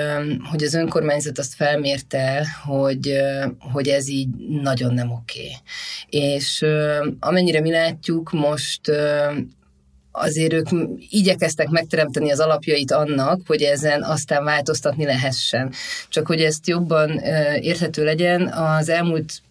[0.49, 3.17] hogy az önkormányzat azt felmérte, hogy,
[3.59, 4.29] hogy ez így
[4.61, 5.39] nagyon nem oké.
[5.39, 6.31] Okay.
[6.31, 6.65] És
[7.19, 8.81] amennyire mi látjuk, most
[10.11, 10.67] azért ők
[11.09, 15.73] igyekeztek megteremteni az alapjait annak, hogy ezen aztán változtatni lehessen.
[16.09, 17.09] Csak hogy ezt jobban
[17.59, 19.41] érthető legyen, az elmúlt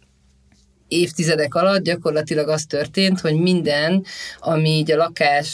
[0.89, 4.05] évtizedek alatt gyakorlatilag az történt, hogy minden,
[4.39, 5.49] ami így a lakás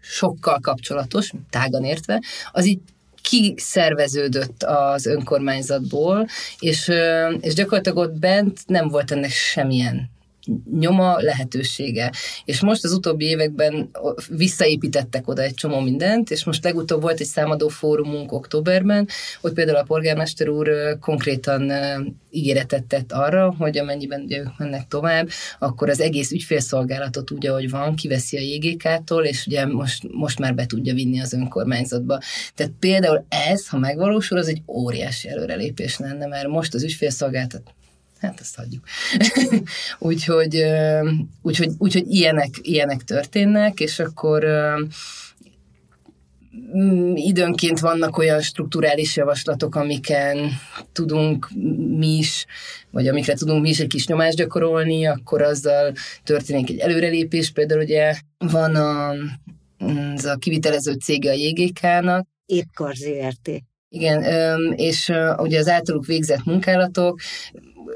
[0.00, 2.22] sokkal kapcsolatos, tágan értve,
[2.52, 2.80] az így
[3.22, 6.26] kiszerveződött az önkormányzatból,
[6.58, 6.90] és,
[7.40, 10.14] és gyakorlatilag ott bent nem volt ennek semmilyen
[10.70, 12.12] nyoma, lehetősége.
[12.44, 13.90] És most az utóbbi években
[14.28, 19.08] visszaépítettek oda egy csomó mindent, és most legutóbb volt egy számadó fórumunk októberben,
[19.40, 21.72] hogy például a polgármester úr konkrétan
[22.30, 25.28] ígéretet tett arra, hogy amennyiben ugye ők mennek tovább,
[25.58, 30.54] akkor az egész ügyfélszolgálatot úgy, ahogy van, kiveszi a JGK-tól, és ugye most, most már
[30.54, 32.18] be tudja vinni az önkormányzatba.
[32.54, 37.62] Tehát például ez, ha megvalósul, az egy óriási előrelépés lenne, mert most az ügyfélszolgálat
[38.20, 38.84] hát ezt hagyjuk.
[39.98, 40.64] úgyhogy,
[41.42, 44.46] úgyhogy, úgyhogy ilyenek, ilyenek történnek, és akkor
[46.76, 50.50] mm, időnként vannak olyan strukturális javaslatok, amiken
[50.92, 51.48] tudunk
[51.96, 52.46] mi is,
[52.90, 55.92] vagy amikre tudunk mi is egy kis nyomást gyakorolni, akkor azzal
[56.24, 57.50] történik egy előrelépés.
[57.50, 59.10] Például ugye van a,
[60.14, 62.26] az a kivitelező cége a JGK-nak.
[62.46, 63.62] Éppkar ZRT.
[63.96, 64.22] Igen,
[64.72, 67.20] és ugye az általuk végzett munkálatok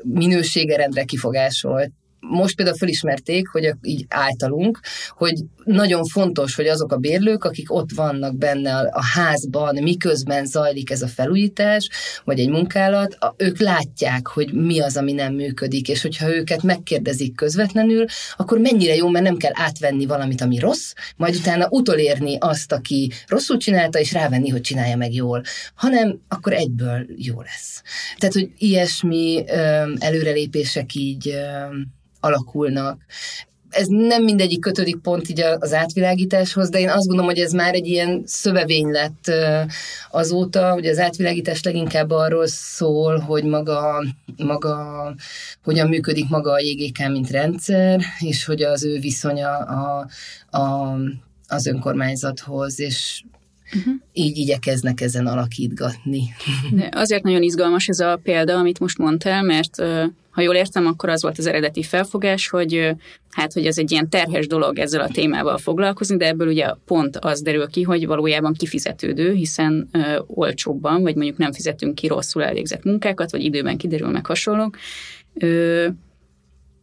[0.03, 1.91] minősége rendre kifogásolt
[2.31, 7.91] most például felismerték, hogy így általunk, hogy nagyon fontos, hogy azok a bérlők, akik ott
[7.95, 11.89] vannak benne a házban, miközben zajlik ez a felújítás,
[12.25, 17.35] vagy egy munkálat, ők látják, hogy mi az, ami nem működik, és hogyha őket megkérdezik
[17.35, 18.05] közvetlenül,
[18.37, 23.11] akkor mennyire jó, mert nem kell átvenni valamit, ami rossz, majd utána utolérni azt, aki
[23.27, 25.43] rosszul csinálta, és rávenni, hogy csinálja meg jól,
[25.75, 27.83] hanem akkor egyből jó lesz.
[28.19, 29.45] Tehát, hogy ilyesmi
[29.99, 31.35] előrelépések így
[32.21, 33.01] alakulnak.
[33.71, 37.75] Ez nem mindegyik kötődik pont így az átvilágításhoz, de én azt gondolom, hogy ez már
[37.75, 39.33] egy ilyen szövevény lett
[40.11, 44.05] azóta, hogy az átvilágítás leginkább arról szól, hogy maga,
[44.37, 45.15] maga
[45.63, 50.07] hogyan működik maga a JGK, mint rendszer, és hogy az ő viszonya a,
[50.59, 50.97] a,
[51.49, 53.23] az önkormányzathoz, és
[53.77, 53.95] Uh-huh.
[54.13, 56.23] Így igyekeznek ezen alakítgatni.
[56.71, 59.83] De azért nagyon izgalmas ez a példa, amit most mondtál, mert
[60.31, 62.95] ha jól értem, akkor az volt az eredeti felfogás, hogy
[63.31, 67.17] hát, hogy ez egy ilyen terhes dolog ezzel a témával foglalkozni, de ebből ugye pont
[67.17, 72.45] az derül ki, hogy valójában kifizetődő, hiszen ö, olcsóbban, vagy mondjuk nem fizetünk ki rosszul
[72.45, 74.77] elvégzett munkákat, vagy időben kiderül meg hasonlók.
[75.35, 75.87] Ö,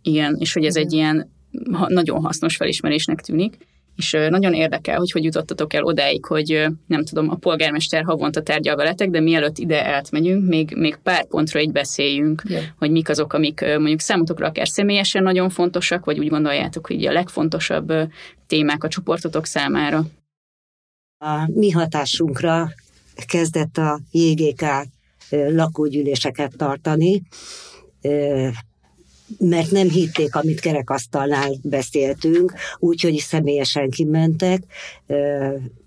[0.02, 1.32] igen, és hogy ez egy ilyen
[1.88, 3.58] nagyon hasznos felismerésnek tűnik
[3.98, 8.76] és nagyon érdekel, hogy hogy jutottatok el odáig, hogy nem tudom, a polgármester havonta tárgyal
[8.76, 12.64] veletek, de mielőtt ide eltmegyünk, még, még pár pontra így beszéljünk, yeah.
[12.78, 17.12] hogy mik azok, amik mondjuk számotokra akár személyesen nagyon fontosak, vagy úgy gondoljátok, hogy a
[17.12, 17.94] legfontosabb
[18.48, 20.06] témák a csoportotok számára.
[21.18, 22.70] A mi hatásunkra
[23.28, 24.66] kezdett a JGK
[25.30, 27.22] lakógyűléseket tartani,
[29.40, 34.64] mert nem hitték, amit kerekasztalnál beszéltünk, úgyhogy személyesen kimentek,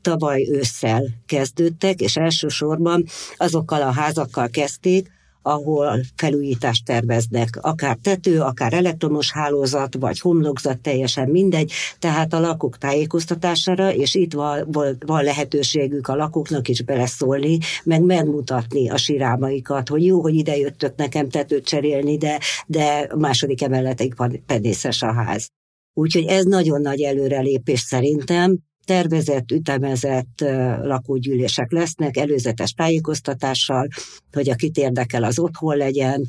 [0.03, 3.05] tavaly ősszel kezdődtek, és elsősorban
[3.37, 5.11] azokkal a házakkal kezdték,
[5.43, 12.79] ahol felújítást terveznek, akár tető, akár elektromos hálózat, vagy homlokzat, teljesen mindegy, tehát a lakók
[12.79, 14.69] tájékoztatására, és itt van,
[15.07, 20.97] van lehetőségük a lakóknak is beleszólni, meg megmutatni a sirámaikat, hogy jó, hogy ide jöttök
[20.97, 24.15] nekem tetőt cserélni, de, de második emeletig
[24.47, 25.49] penészes a ház.
[25.95, 28.59] Úgyhogy ez nagyon nagy előrelépés szerintem,
[28.91, 30.45] tervezett, ütemezett
[30.83, 33.89] lakógyűlések lesznek, előzetes tájékoztatással,
[34.33, 36.27] hogy akit érdekel, az otthon legyen,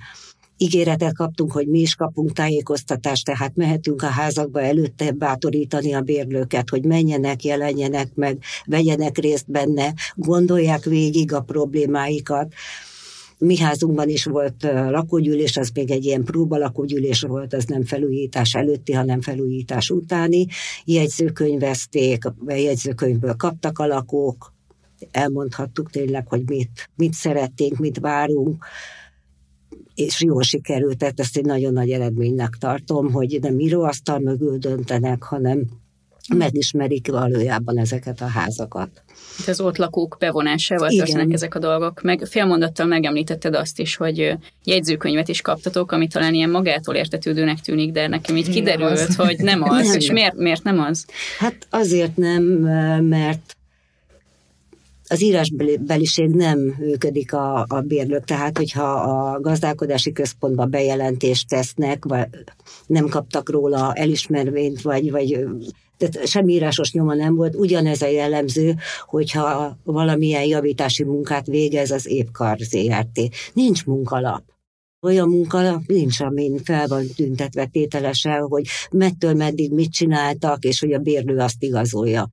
[0.57, 6.69] ígéretet kaptunk, hogy mi is kapunk tájékoztatást, tehát mehetünk a házakba előtte bátorítani a bérlőket,
[6.69, 12.53] hogy menjenek, jelenjenek meg, vegyenek részt benne, gondolják végig a problémáikat.
[13.43, 18.55] Mi házunkban is volt lakógyűlés, az még egy ilyen próba lakógyűlés volt, az nem felújítás
[18.55, 20.45] előtti, hanem felújítás utáni.
[20.85, 24.53] Jegyzőkönyvezték, jegyzőkönyvből kaptak a lakók,
[25.11, 28.65] elmondhattuk tényleg, hogy mit, mit szeretnénk, mit várunk,
[29.95, 35.23] és jól sikerült, tehát ezt egy nagyon nagy eredménynek tartom, hogy nem íróasztal mögül döntenek,
[35.23, 35.65] hanem
[36.33, 38.89] megismerik valójában ezeket a házakat.
[39.39, 41.05] Itt az ott lakók bevonásával Igen.
[41.05, 42.01] történnek ezek a dolgok.
[42.01, 47.91] Meg félmondattal megemlítetted azt is, hogy jegyzőkönyvet is kaptatok, ami talán ilyen magától értetődőnek tűnik,
[47.91, 49.15] de nekem így kiderült, az.
[49.15, 49.87] hogy nem az.
[49.87, 49.95] Nem.
[49.95, 51.05] És miért, miért nem az?
[51.39, 52.43] Hát azért nem,
[53.03, 53.55] mert
[55.11, 62.27] az írásbeliség nem működik a, a bérlők, tehát hogyha a gazdálkodási központba bejelentést tesznek, vagy
[62.87, 65.45] nem kaptak róla elismervényt, vagy, vagy
[66.09, 67.55] tehát semmi írásos nyoma nem volt.
[67.55, 68.75] Ugyanez a jellemző,
[69.05, 73.19] hogyha valamilyen javítási munkát végez az Épkar ZRT.
[73.53, 74.43] Nincs munkalap
[75.01, 80.93] olyan munka nincs, amin fel van tüntetve tételesen, hogy mettől meddig mit csináltak, és hogy
[80.93, 82.29] a bérlő azt igazolja.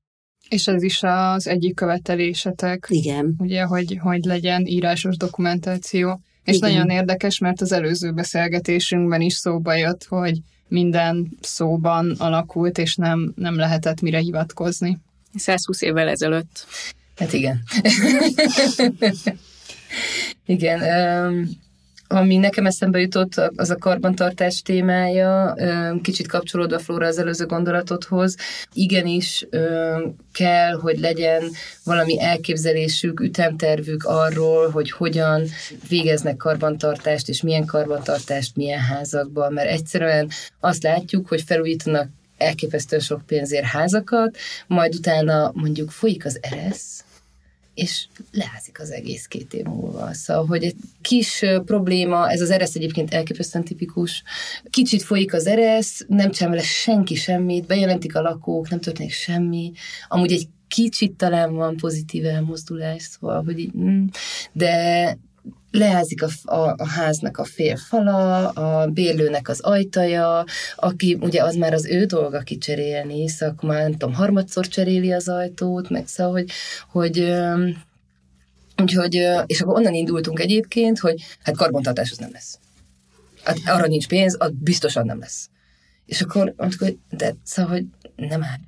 [0.48, 2.86] És ez is az egyik követelésetek.
[2.88, 3.34] Igen.
[3.38, 6.20] Ugye, hogy, hogy legyen írásos dokumentáció.
[6.44, 6.70] És Igen.
[6.70, 10.38] nagyon érdekes, mert az előző beszélgetésünkben is szóba jött, hogy
[10.68, 14.98] minden szóban alakult, és nem, nem lehetett mire hivatkozni.
[15.34, 16.66] 120 évvel ezelőtt.
[17.16, 17.62] Hát igen.
[20.46, 20.80] igen.
[20.80, 21.48] Um,
[22.08, 25.54] ami nekem eszembe jutott, az a karbantartás témája,
[26.02, 28.36] kicsit kapcsolódva Flóra az előző gondolatodhoz.
[28.72, 29.46] Igenis
[30.32, 31.42] kell, hogy legyen
[31.84, 35.44] valami elképzelésük, ütemtervük arról, hogy hogyan
[35.88, 40.28] végeznek karbantartást, és milyen karbantartást milyen házakban, mert egyszerűen
[40.60, 44.36] azt látjuk, hogy felújítanak elképesztően sok pénzért házakat,
[44.66, 46.97] majd utána mondjuk folyik az eresz,
[47.78, 50.12] és leázik az egész két év múlva.
[50.12, 54.22] Szóval, hogy egy kis probléma, ez az eresz egyébként elképesztően tipikus,
[54.70, 59.72] kicsit folyik az eresz, nem csinál senki semmit, bejelentik a lakók, nem történik semmi,
[60.08, 64.04] amúgy egy kicsit talán van pozitív elmozdulás, szóval, hogy így, mm,
[64.52, 65.18] de
[65.70, 70.44] leázik a, a, a háznak a fél fala, a bérlőnek az ajtaja,
[70.76, 75.28] aki ugye az már az ő dolga kicserélni, szóval már nem tudom, harmadszor cseréli az
[75.28, 76.50] ajtót, meg szóval, hogy,
[76.90, 77.32] hogy
[78.82, 79.14] Úgyhogy,
[79.46, 82.58] és akkor onnan indultunk egyébként, hogy hát karbantartás az nem lesz.
[83.44, 85.48] Hát arra nincs pénz, az biztosan nem lesz.
[86.06, 87.84] És akkor mondtuk, hogy de szóval, hogy
[88.16, 88.60] nem már.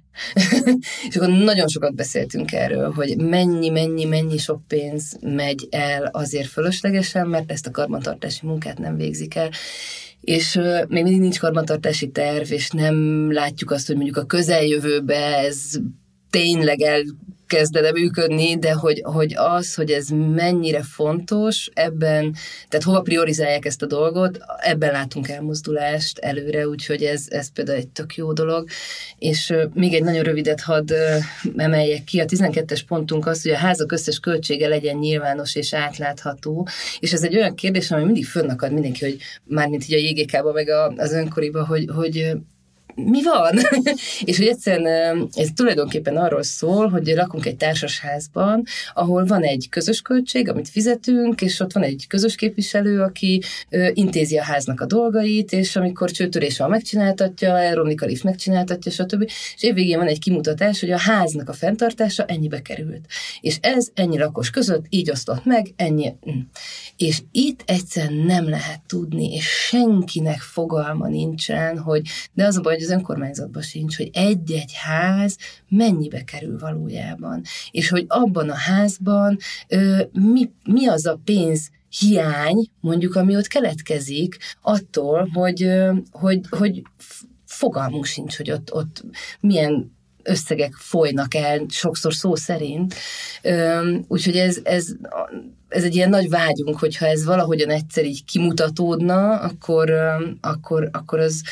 [1.08, 6.48] és akkor nagyon sokat beszéltünk erről, hogy mennyi, mennyi, mennyi sok pénz megy el azért
[6.48, 9.50] fölöslegesen, mert ezt a karbantartási munkát nem végzik el.
[10.20, 15.36] És uh, még mindig nincs karbantartási terv, és nem látjuk azt, hogy mondjuk a közeljövőbe
[15.36, 15.58] ez
[16.30, 17.02] tényleg el
[17.50, 22.34] kezdene működni, de hogy, hogy az, hogy ez mennyire fontos, ebben,
[22.68, 27.88] tehát hova priorizálják ezt a dolgot, ebben látunk elmozdulást előre, úgyhogy ez, ez például egy
[27.88, 28.68] tök jó dolog.
[29.18, 30.92] És még egy nagyon rövidet hadd
[31.56, 36.68] emeljek ki, a 12-es pontunk az, hogy a házak összes költsége legyen nyilvános és átlátható,
[37.00, 40.68] és ez egy olyan kérdés, ami mindig fönnakad mindenki, hogy mármint így a JGK-ba, meg
[40.96, 42.36] az önkoriba, hogy, hogy
[42.94, 43.58] mi van?
[44.24, 48.64] és hogy egyszerűen ez tulajdonképpen arról szól, hogy lakunk egy társasházban,
[48.94, 53.42] ahol van egy közös költség, amit fizetünk, és ott van egy közös képviselő, aki
[53.92, 59.22] intézi a háznak a dolgait, és amikor csőtörés van, megcsináltatja, elromlik a lift, megcsináltatja, stb.
[59.54, 63.06] És évvégén van egy kimutatás, hogy a háznak a fenntartása ennyibe került.
[63.40, 66.12] És ez ennyi lakos között így osztott meg, ennyi.
[66.20, 66.30] Hm.
[66.96, 72.76] És itt egyszerűen nem lehet tudni, és senkinek fogalma nincsen, hogy de az a baj,
[72.80, 75.36] hogy az önkormányzatban sincs, hogy egy-egy ház
[75.68, 82.66] mennyibe kerül valójában, és hogy abban a házban ö, mi, mi az a pénz hiány,
[82.80, 85.70] mondjuk, ami ott keletkezik attól, hogy,
[86.10, 86.82] hogy, hogy
[87.44, 89.04] fogalmunk sincs, hogy ott, ott
[89.40, 92.94] milyen összegek folynak el, sokszor szó szerint.
[94.08, 94.86] Úgyhogy ez, ez,
[95.68, 99.92] ez egy ilyen nagy vágyunk, hogyha ez valahogyan egyszer így kimutatódna, akkor,
[100.40, 101.42] akkor, akkor az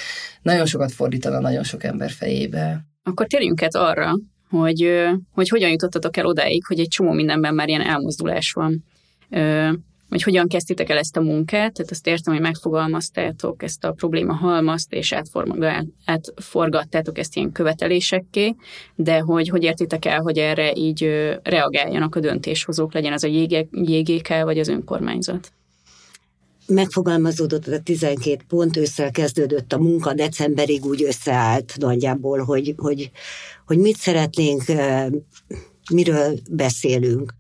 [0.43, 2.87] nagyon sokat fordítana nagyon sok ember fejébe.
[3.03, 4.13] Akkor térjünk át arra,
[4.49, 8.85] hogy, hogy hogyan jutottatok el odáig, hogy egy csomó mindenben már ilyen elmozdulás van
[10.09, 14.33] hogy hogyan kezdtétek el ezt a munkát, tehát azt értem, hogy megfogalmaztátok ezt a probléma
[14.33, 15.15] halmazt, és
[16.05, 18.55] átforgattátok ezt ilyen követelésekké,
[18.95, 21.03] de hogy hogy értitek el, hogy erre így
[21.43, 23.29] reagáljanak a döntéshozók, legyen az a
[23.71, 25.53] JGK vagy az önkormányzat?
[26.69, 33.11] megfogalmazódott a 12 pont, ősszel kezdődött a munka, decemberig úgy összeállt nagyjából, hogy, hogy,
[33.67, 34.63] hogy mit szeretnénk,
[35.91, 37.35] miről beszélünk.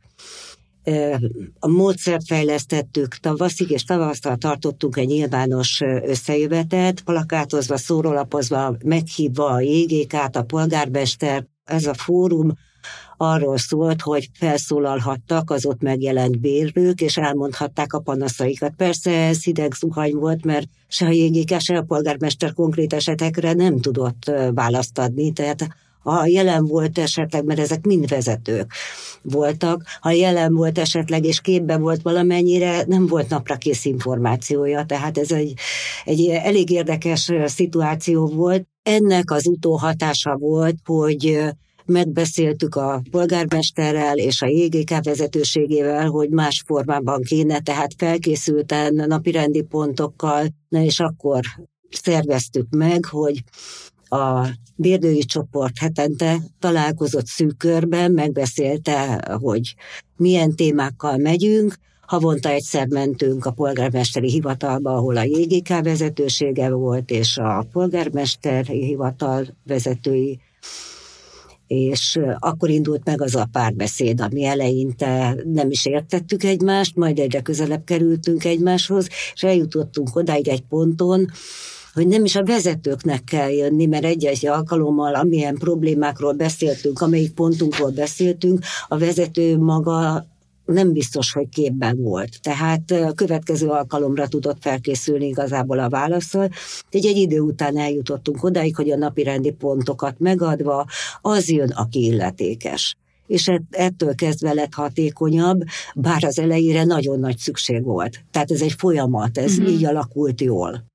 [1.58, 10.36] A módszert fejlesztettük, tavaszig és tavasztal tartottunk egy nyilvános összejövetet, plakátozva, szórólapozva, meghívva a jégékát,
[10.36, 12.52] a polgármester, ez a fórum
[13.16, 18.72] arról szólt, hogy felszólalhattak az ott megjelent bérlők, és elmondhatták a panaszaikat.
[18.76, 23.80] Persze ez hideg zuhany volt, mert se a jégéke, se a polgármester konkrét esetekre nem
[23.80, 25.68] tudott választ adni, tehát
[25.98, 28.72] ha jelen volt esetleg, mert ezek mind vezetők
[29.28, 35.18] voltak, ha jelen volt esetleg, és képben volt valamennyire, nem volt napra kész információja, tehát
[35.18, 35.54] ez egy,
[36.04, 38.66] egy elég érdekes szituáció volt.
[38.82, 41.38] Ennek az utóhatása volt, hogy
[41.88, 50.46] megbeszéltük a polgármesterrel és a JGK vezetőségével, hogy más formában kéne, tehát felkészülten napirendi pontokkal,
[50.68, 51.40] na és akkor
[51.90, 53.42] szerveztük meg, hogy
[54.08, 54.46] a
[54.76, 59.74] védői csoport hetente találkozott szűk körben, megbeszélte, hogy
[60.16, 61.74] milyen témákkal megyünk,
[62.08, 69.46] Havonta egyszer mentünk a polgármesteri hivatalba, ahol a JGK vezetősége volt, és a polgármesteri hivatal
[69.66, 70.38] vezetői.
[71.66, 77.40] És akkor indult meg az a párbeszéd, ami eleinte nem is értettük egymást, majd egyre
[77.40, 81.30] közelebb kerültünk egymáshoz, és eljutottunk odáig egy ponton,
[81.98, 87.90] hogy nem is a vezetőknek kell jönni, mert egy-egy alkalommal, amilyen problémákról beszéltünk, amelyik pontunkról
[87.90, 90.26] beszéltünk, a vezető maga
[90.64, 92.40] nem biztos, hogy képben volt.
[92.42, 96.48] Tehát a következő alkalomra tudott felkészülni igazából a válaszol.
[96.90, 100.86] Egy, egy idő után eljutottunk odáig, hogy a napi rendi pontokat megadva,
[101.20, 102.96] az jön, aki illetékes
[103.26, 105.60] és ettől kezdve lett hatékonyabb,
[105.94, 108.20] bár az elejére nagyon nagy szükség volt.
[108.30, 109.72] Tehát ez egy folyamat, ez uh-huh.
[109.72, 110.87] így alakult jól.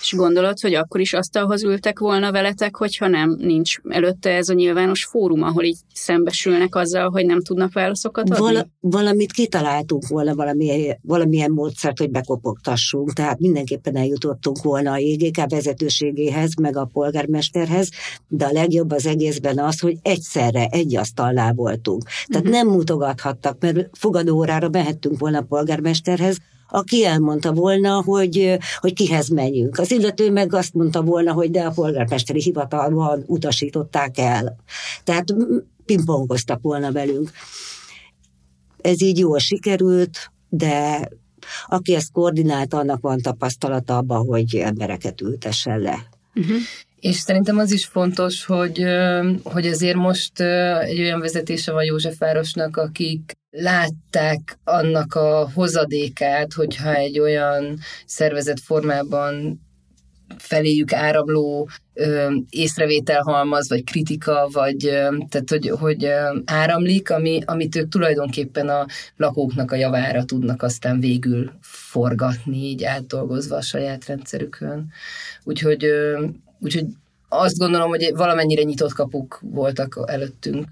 [0.00, 4.54] És gondolod, hogy akkor is asztalhoz ültek volna veletek, hogyha nem nincs előtte ez a
[4.54, 8.42] nyilvános fórum, ahol így szembesülnek azzal, hogy nem tudnak válaszokat adni?
[8.42, 15.50] Val- valamit kitaláltunk volna, valamilyen, valamilyen módszert, hogy bekopogtassunk, tehát mindenképpen eljutottunk volna a JGK
[15.50, 17.90] vezetőségéhez, meg a polgármesterhez,
[18.28, 22.02] de a legjobb az egészben az, hogy egyszerre egy asztalnál voltunk.
[22.26, 22.62] Tehát uh-huh.
[22.62, 26.38] nem mutogathattak, mert fogadóórára mehettünk volna a polgármesterhez,
[26.68, 29.78] aki elmondta volna, hogy, hogy kihez menjünk.
[29.78, 34.56] Az illető meg azt mondta volna, hogy de a polgármesteri hivatalban utasították el.
[35.04, 35.34] Tehát
[35.84, 37.30] pingpongoztak volna velünk.
[38.80, 41.08] Ez így jól sikerült, de
[41.66, 46.08] aki ezt koordinálta, annak van tapasztalata abban, hogy embereket ültessen le.
[46.34, 46.56] Uh-huh.
[47.00, 48.84] És szerintem az is fontos, hogy,
[49.42, 50.40] hogy azért most
[50.80, 59.60] egy olyan vezetése van Józsefvárosnak, akik látták annak a hozadékát, hogyha egy olyan szervezet formában
[60.36, 67.76] feléjük áramló ö, észrevételhalmaz, vagy kritika, vagy ö, tehát, hogy, hogy ö, áramlik, ami, amit
[67.76, 74.92] ők tulajdonképpen a lakóknak a javára tudnak aztán végül forgatni, így átdolgozva a saját rendszerükön.
[75.44, 76.26] Úgyhogy, ö,
[76.58, 76.86] úgyhogy
[77.28, 80.66] azt gondolom, hogy valamennyire nyitott kapuk voltak előttünk.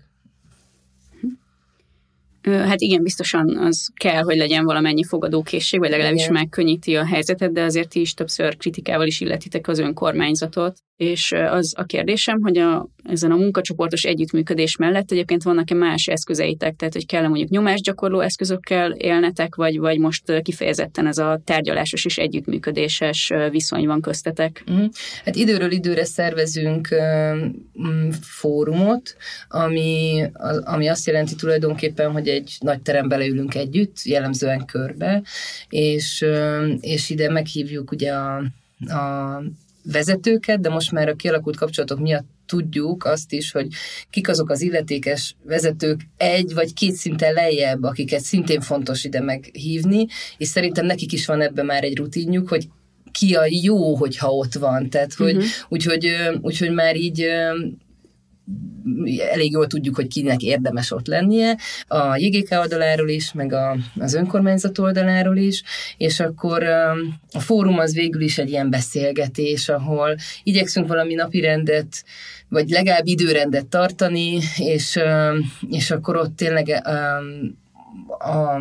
[2.51, 6.33] Hát igen, biztosan az kell, hogy legyen valamennyi fogadókészség, vagy legalábbis igen.
[6.33, 10.79] megkönnyíti a helyzetet, de azért ti is többször kritikával is illetitek az önkormányzatot.
[10.97, 16.77] És az a kérdésem, hogy a, ezen a munkacsoportos együttműködés mellett egyébként vannak-e más eszközeitek,
[16.77, 22.19] tehát hogy kell mondjuk nyomásgyakorló eszközökkel élnetek, vagy, vagy most kifejezetten ez a tárgyalásos és
[22.19, 24.65] együttműködéses viszony van köztetek?
[24.71, 24.85] Mm.
[25.25, 26.89] Hát időről időre szervezünk
[28.21, 29.17] fórumot,
[29.49, 30.23] ami,
[30.65, 35.23] ami azt jelenti tulajdonképpen, hogy egy nagy terembe leülünk együtt, jellemzően körbe,
[35.69, 36.25] és,
[36.81, 38.37] és ide meghívjuk ugye a,
[38.87, 39.43] a
[39.93, 43.67] vezetőket, de most már a kialakult kapcsolatok miatt tudjuk azt is, hogy
[44.11, 50.07] kik azok az illetékes vezetők egy vagy két szinten lejjebb, akiket szintén fontos ide meghívni,
[50.37, 52.69] és szerintem nekik is van ebben már egy rutinjuk, hogy
[53.13, 54.91] ki a jó, hogyha ott van.
[54.91, 55.51] Tehát, hogy, uh-huh.
[55.69, 56.11] úgyhogy,
[56.41, 57.27] úgyhogy már így
[59.33, 64.15] elég jól tudjuk, hogy kinek érdemes ott lennie, a JGK oldaláról is, meg a, az
[64.15, 65.63] önkormányzat oldaláról is,
[65.97, 72.05] és akkor um, a fórum az végül is egy ilyen beszélgetés, ahol igyekszünk valami napirendet,
[72.49, 77.65] vagy legalább időrendet tartani, és, um, és akkor ott tényleg um,
[78.19, 78.57] a,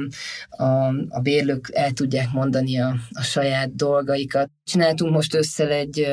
[0.64, 4.50] a, a bérlők el tudják mondani a, a saját dolgaikat.
[4.64, 6.08] Csináltunk most össze egy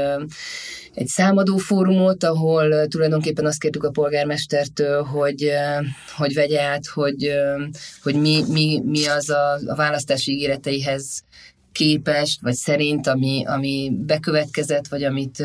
[0.95, 5.53] egy számadó fórumot, ahol tulajdonképpen azt kértük a polgármestertől, hogy,
[6.17, 7.33] hogy vegye át, hogy,
[8.03, 11.23] hogy mi, mi, mi az a, a választási ígéreteihez
[11.73, 15.45] képest, vagy szerint, ami, ami bekövetkezett, vagy amit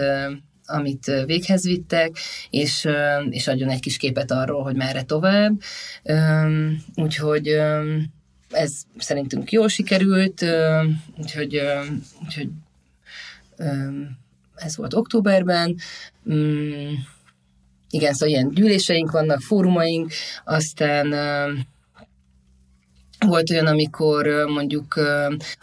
[0.67, 2.17] amit véghez vittek,
[2.49, 2.87] és,
[3.29, 5.61] és adjon egy kis képet arról, hogy merre tovább.
[6.95, 7.47] Úgyhogy
[8.49, 10.45] ez szerintünk jól sikerült,
[11.17, 11.61] úgyhogy,
[12.23, 12.49] úgyhogy
[14.55, 15.75] ez volt októberben.
[16.31, 16.93] Mm,
[17.89, 20.11] igen, szóval ilyen gyűléseink vannak, fórumaink,
[20.45, 21.13] aztán
[23.25, 24.99] volt olyan, amikor mondjuk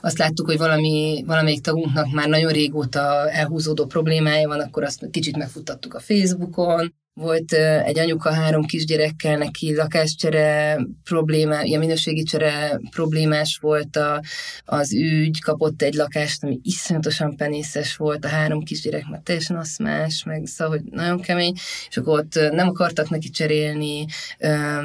[0.01, 5.37] azt láttuk, hogy valami, valamelyik tagunknak már nagyon régóta elhúzódó problémája van, akkor azt kicsit
[5.37, 6.95] megfuttattuk a Facebookon.
[7.21, 7.53] Volt
[7.85, 14.23] egy anyuka három kisgyerekkel, neki lakáscsere problémá, ilyen minőségi csere problémás volt a,
[14.65, 20.25] az ügy, kapott egy lakást, ami iszonyatosan penészes volt, a három kisgyerek már teljesen aszmás,
[20.25, 21.55] meg szóval, hogy nagyon kemény,
[21.89, 24.05] és akkor ott nem akartak neki cserélni,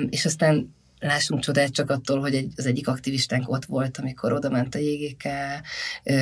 [0.10, 4.50] és aztán lássunk csodát csak attól, hogy egy, az egyik aktivistánk ott volt, amikor oda
[4.50, 5.24] ment a JGK
[6.04, 6.14] ö,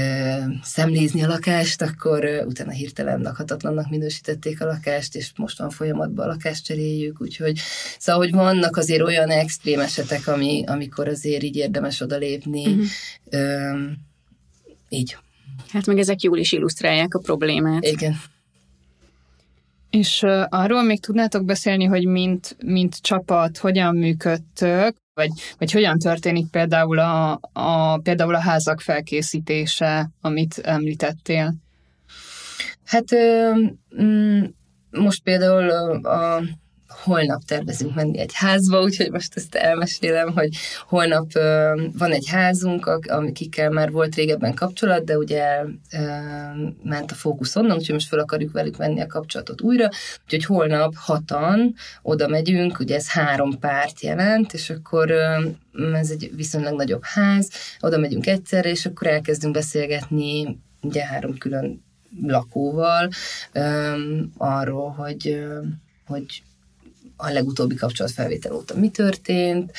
[0.64, 6.26] szemlézni a lakást, akkor ö, utána hirtelen lakhatatlannak minősítették a lakást, és most van folyamatban
[6.26, 7.60] a lakást cseréljük, úgyhogy
[8.00, 12.66] szóval, hogy vannak azért olyan extrém esetek, ami, amikor azért így érdemes odalépni.
[12.68, 12.86] Uh-huh.
[13.30, 13.72] Ö,
[14.90, 15.18] így.
[15.70, 17.86] Hát meg ezek jól is illusztrálják a problémát.
[17.86, 18.16] Igen.
[19.98, 25.98] És uh, arról még tudnátok beszélni, hogy mint, mint csapat hogyan működtök, vagy, vagy hogyan
[25.98, 31.54] történik például a, a, például a házak felkészítése, amit említettél?
[32.84, 33.06] Hát
[34.90, 36.44] most például a, a
[37.04, 40.50] holnap tervezünk menni egy házba, úgyhogy most ezt elmesélem, hogy
[40.88, 41.44] holnap uh,
[41.98, 47.78] van egy házunk, akikkel már volt régebben kapcsolat, de ugye uh, ment a fókusz onnan,
[47.78, 49.90] úgyhogy most fel akarjuk velük venni a kapcsolatot újra,
[50.24, 56.32] úgyhogy holnap hatan oda megyünk, ugye ez három párt jelent, és akkor uh, ez egy
[56.36, 57.50] viszonylag nagyobb ház,
[57.80, 61.86] oda megyünk egyszerre, és akkor elkezdünk beszélgetni ugye három külön
[62.22, 63.10] lakóval
[63.54, 65.46] um, arról, hogy,
[66.06, 66.44] hogy
[67.18, 69.72] a legutóbbi kapcsolatfelvétel óta mi történt,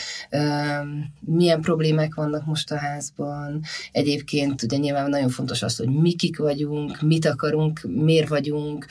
[1.20, 3.62] milyen problémák vannak most a házban.
[3.92, 8.86] Egyébként ugye nyilván nagyon fontos az, hogy mi kik vagyunk, mit akarunk, miért vagyunk,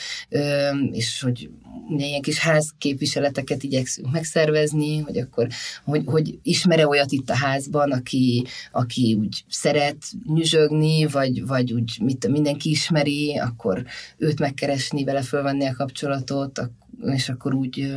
[0.91, 1.49] és hogy
[1.90, 5.48] ugye ilyen kis házképviseleteket igyekszünk megszervezni, hogy akkor,
[5.84, 9.98] hogy, hogy ismere olyat itt a házban, aki, aki úgy szeret
[10.34, 13.86] nyüzsögni, vagy, vagy úgy mit, mindenki ismeri, akkor
[14.18, 16.69] őt megkeresni, vele fölvenni a kapcsolatot,
[17.02, 17.94] és akkor úgy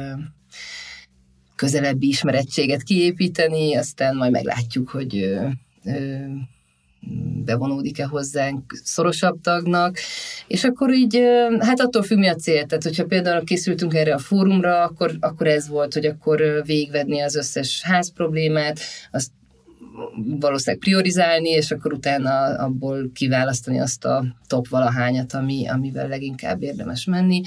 [1.57, 5.39] közelebbi ismerettséget kiépíteni, aztán majd meglátjuk, hogy
[7.45, 9.99] bevonódik-e hozzánk szorosabb tagnak,
[10.47, 11.21] és akkor így,
[11.59, 15.47] hát attól függ mi a cél, tehát hogyha például készültünk erre a fórumra, akkor, akkor
[15.47, 19.31] ez volt, hogy akkor végvedni az összes ház problémát, azt
[20.39, 27.05] valószínűleg priorizálni, és akkor utána abból kiválasztani azt a top valahányat, ami, amivel leginkább érdemes
[27.05, 27.41] menni.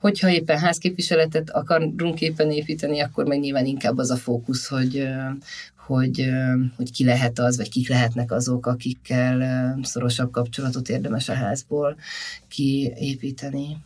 [0.00, 5.08] Hogyha éppen házképviseletet akarunk éppen építeni, akkor meg nyilván inkább az a fókusz, hogy,
[5.86, 6.30] hogy,
[6.76, 11.96] hogy ki lehet az, vagy kik lehetnek azok, akikkel szorosabb kapcsolatot érdemes a házból
[12.48, 13.76] kiépíteni.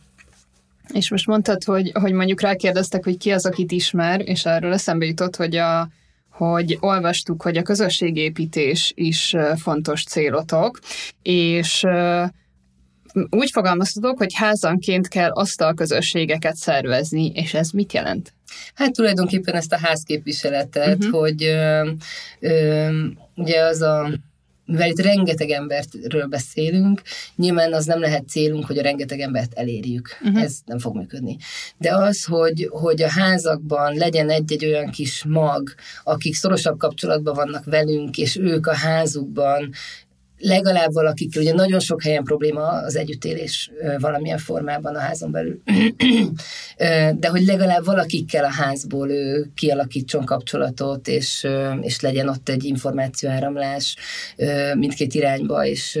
[0.93, 5.05] És most mondtad, hogy, hogy mondjuk rákérdeztek, hogy ki az, akit ismer, és erről eszembe
[5.05, 5.89] jutott, hogy a,
[6.33, 10.79] hogy olvastuk, hogy a közösségépítés is fontos célotok,
[11.21, 11.85] és
[13.29, 18.33] úgy fogalmaztatok, hogy házanként kell asztalközösségeket szervezni, és ez mit jelent?
[18.73, 21.19] Hát tulajdonképpen ezt a házképviseletet, uh-huh.
[21.19, 21.89] hogy ö,
[22.39, 22.87] ö,
[23.35, 24.09] ugye az a
[24.65, 27.01] mivel itt rengeteg emberről beszélünk,
[27.35, 30.09] nyilván az nem lehet célunk, hogy a rengeteg embert elérjük.
[30.21, 30.41] Uh-huh.
[30.41, 31.37] Ez nem fog működni.
[31.77, 35.73] De az, hogy, hogy a házakban legyen egy-egy olyan kis mag,
[36.03, 39.71] akik szorosabb kapcsolatban vannak velünk, és ők a házukban
[40.43, 45.61] legalább valakikkel, ugye nagyon sok helyen probléma az együttélés valamilyen formában a házon belül,
[47.19, 51.47] de hogy legalább valakikkel a házból ő kialakítson kapcsolatot, és,
[51.81, 53.95] és legyen ott egy információáramlás
[54.73, 55.91] mindkét irányba, és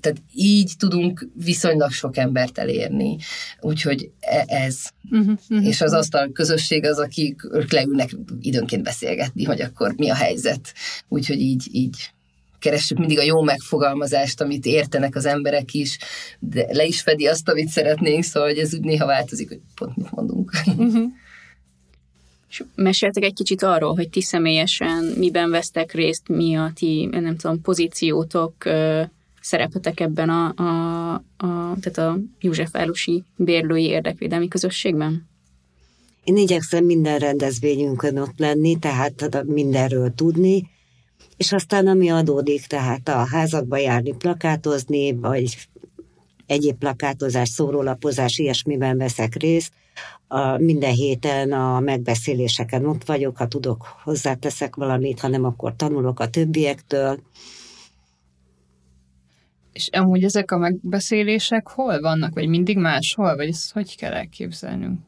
[0.00, 3.16] tehát így tudunk viszonylag sok embert elérni.
[3.60, 4.78] Úgyhogy e, ez.
[5.10, 5.66] Uh-huh, uh-huh.
[5.66, 7.40] És az asztal közösség az, akik
[7.70, 8.10] leülnek
[8.40, 10.72] időnként beszélgetni, hogy akkor mi a helyzet.
[11.08, 12.12] Úgyhogy így, így
[12.60, 15.98] keressük mindig a jó megfogalmazást, amit értenek az emberek is,
[16.38, 19.96] de le is fedi azt, amit szeretnénk, szóval hogy ez úgy néha változik, hogy pont
[19.96, 20.50] mit mondunk.
[20.66, 21.02] Uh-huh.
[22.50, 27.36] És meséltek egy kicsit arról, hogy ti személyesen miben vesztek részt, mi a ti, nem
[27.36, 28.54] tudom, pozíciótok,
[29.40, 35.28] szerepetek ebben a, a, a, tehát a Józsefvárosi bérlői érdekvédelmi közösségben?
[36.24, 40.68] Én igyekszem minden rendezvényünkön ott lenni, tehát mindenről tudni,
[41.40, 45.68] és aztán ami adódik, tehát a házakba járni, plakátozni, vagy
[46.46, 49.72] egyéb plakátozás, szórólapozás, ilyesmiben veszek részt.
[50.28, 56.20] A, minden héten a megbeszéléseken ott vagyok, ha tudok, hozzáteszek valamit, ha nem, akkor tanulok
[56.20, 57.20] a többiektől.
[59.72, 65.00] És amúgy ezek a megbeszélések hol vannak, vagy mindig máshol, vagy ezt hogy kell elképzelnünk?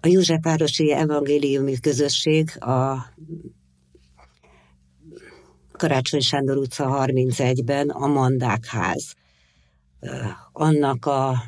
[0.00, 3.06] A Józsefvárosi Evangéliumi Közösség a
[5.76, 9.14] Karácsony Sándor utca 31-ben a Mandákház.
[10.52, 11.42] Annak, a,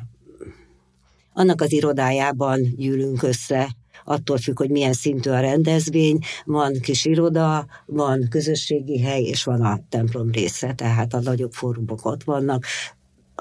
[1.33, 7.65] annak az irodájában gyűlünk össze, attól függ, hogy milyen szintű a rendezvény, van kis iroda,
[7.85, 12.65] van közösségi hely, és van a templom része, tehát a nagyobb fórumok ott vannak.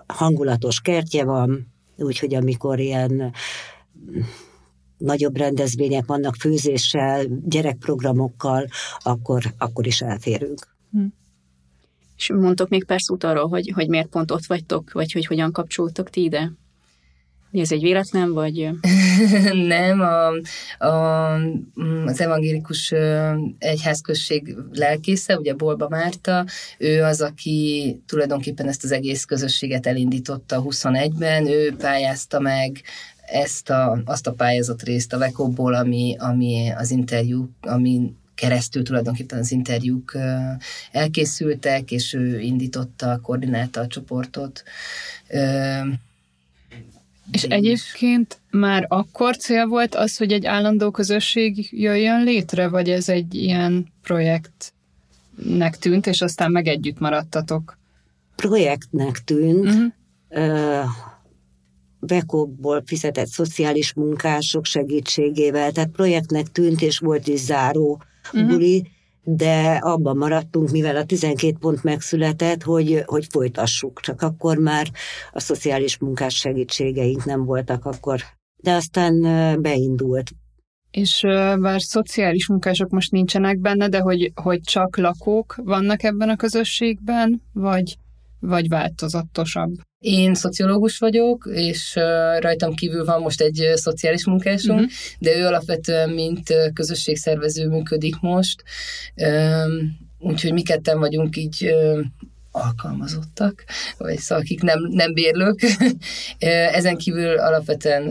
[0.06, 3.32] Hangulatos kertje van, úgyhogy amikor ilyen
[4.98, 8.66] nagyobb rendezvények vannak főzéssel, gyerekprogramokkal,
[8.98, 10.77] akkor, akkor is elférünk.
[10.92, 11.04] Hm.
[12.16, 15.52] És mondtok még persze út arról, hogy, hogy miért pont ott vagytok, vagy hogy hogyan
[15.52, 16.52] kapcsoltok ti ide?
[17.52, 18.70] Ez egy véletlen, vagy?
[19.74, 20.28] Nem, a,
[20.86, 21.34] a,
[22.04, 22.94] az evangélikus
[23.58, 26.46] egyházközség lelkésze, ugye Bolba Márta,
[26.78, 32.82] ő az, aki tulajdonképpen ezt az egész közösséget elindította 21-ben, ő pályázta meg
[33.26, 39.38] ezt a, azt a pályázat részt a Vekobból, ami, ami az interjú, ami keresztül tulajdonképpen
[39.38, 40.16] az interjúk
[40.92, 44.62] elkészültek, és ő indította, koordinálta a csoportot.
[47.30, 53.08] És egyébként már akkor cél volt az, hogy egy állandó közösség jöjjön létre, vagy ez
[53.08, 57.78] egy ilyen projektnek tűnt, és aztán meg együtt maradtatok?
[58.36, 59.92] Projektnek tűnt.
[60.30, 60.84] Uh-huh.
[62.00, 68.02] Bekóból fizetett szociális munkások segítségével, tehát projektnek tűnt, és volt is záró
[68.32, 68.50] uh-huh.
[68.50, 68.86] buli,
[69.22, 74.00] de abban maradtunk, mivel a 12 pont megszületett, hogy, hogy folytassuk.
[74.00, 74.90] Csak akkor már
[75.32, 78.20] a szociális munkás segítségeink nem voltak akkor.
[78.56, 79.20] De aztán
[79.62, 80.30] beindult.
[80.90, 81.20] És
[81.58, 87.42] bár szociális munkások most nincsenek benne, de hogy, hogy csak lakók vannak ebben a közösségben,
[87.52, 87.96] vagy,
[88.40, 89.74] vagy változatosabb?
[89.98, 91.94] Én szociológus vagyok, és
[92.38, 94.94] rajtam kívül van most egy szociális munkásunk, uh-huh.
[95.18, 98.62] de ő alapvetően mint közösségszervező működik most,
[100.18, 101.74] úgyhogy mi ketten vagyunk így
[102.58, 103.64] alkalmazottak,
[103.98, 105.60] vagy szóval akik nem, nem bérlők.
[106.78, 108.02] Ezen kívül alapvetően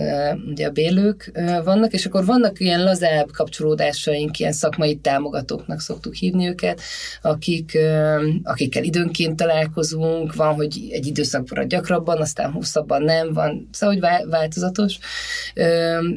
[0.48, 1.32] ugye a bérlők
[1.64, 6.82] vannak, és akkor vannak ilyen lazább kapcsolódásaink, ilyen szakmai támogatóknak szoktuk hívni őket,
[7.22, 7.78] akik,
[8.44, 14.98] akikkel időnként találkozunk, van, hogy egy időszakban gyakrabban, aztán hosszabban nem, van, szóval hogy változatos,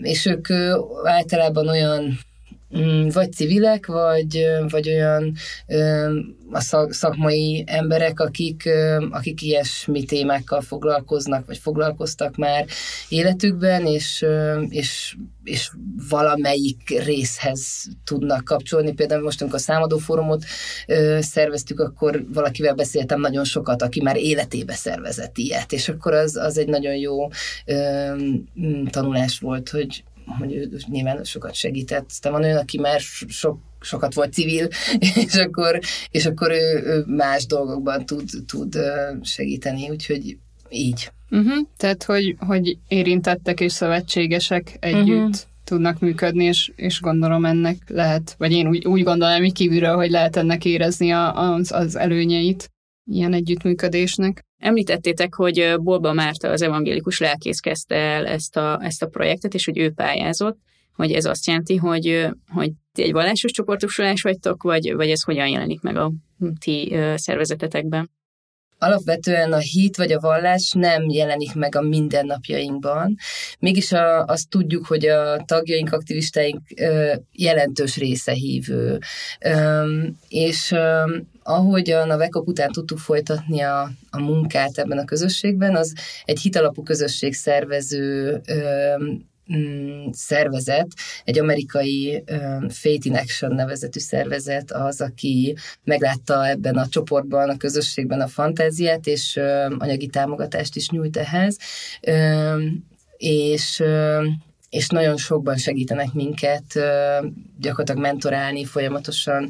[0.03, 0.49] és ők
[1.05, 2.19] általában olyan
[3.13, 5.35] vagy civilek, vagy, vagy olyan
[6.53, 6.61] a
[6.91, 8.69] szakmai emberek, akik,
[9.11, 12.67] akik ilyesmi témákkal foglalkoznak, vagy foglalkoztak már
[13.09, 14.27] életükben, és,
[14.69, 15.71] és, és
[16.09, 18.93] valamelyik részhez tudnak kapcsolni.
[18.93, 20.45] Például most, amikor a számadó fórumot
[21.21, 26.59] szerveztük, akkor valakivel beszéltem nagyon sokat, aki már életébe szervezett ilyet, és akkor az, az
[26.59, 27.29] egy nagyon jó
[28.91, 30.05] tanulás volt, hogy,
[30.39, 32.05] hogy ő nyilván sokat segített.
[32.09, 34.69] Aztán van olyan, aki már sok, sokat volt civil,
[35.27, 35.81] és akkor,
[36.11, 38.77] és akkor ő, ő más dolgokban tud, tud
[39.23, 40.37] segíteni, úgyhogy
[40.71, 41.11] így.
[41.31, 41.67] Uh-huh.
[41.77, 45.35] Tehát, hogy, hogy érintettek és szövetségesek együtt uh-huh.
[45.65, 50.11] tudnak működni, és, és gondolom ennek lehet, vagy én úgy, úgy gondolom hogy kívülről, hogy
[50.11, 52.71] lehet ennek érezni a, az, az előnyeit
[53.11, 54.45] ilyen együttműködésnek.
[54.61, 59.65] Említettétek, hogy Bolba Márta az evangélikus lelkész kezdte el ezt a, ezt a projektet, és
[59.65, 60.59] hogy ő pályázott,
[60.97, 65.49] hogy ez azt jelenti, hogy, hogy ti egy vallásos csoportosulás vagytok, vagy, vagy ez hogyan
[65.49, 66.13] jelenik meg a
[66.59, 68.11] ti szervezetetekben?
[68.81, 73.17] alapvetően a hit vagy a vallás nem jelenik meg a mindennapjainkban.
[73.59, 76.61] Mégis a, azt tudjuk, hogy a tagjaink, aktivistáink
[77.33, 78.99] jelentős része hívő.
[80.29, 80.75] És
[81.51, 85.95] ahogyan a VECOP után tudtuk folytatni a, a munkát ebben a közösségben, az
[86.25, 88.41] egy hitalapú közösség szervező
[89.57, 90.87] Mm, szervezet,
[91.25, 92.25] egy amerikai
[92.69, 99.07] Faith in Action nevezetű szervezet az, aki meglátta ebben a csoportban, a közösségben a fantáziát,
[99.07, 99.41] és
[99.79, 101.57] anyagi támogatást is nyújt ehhez,
[103.17, 103.83] és
[104.71, 106.65] és nagyon sokban segítenek minket,
[107.59, 109.49] gyakorlatilag mentorálni, folyamatosan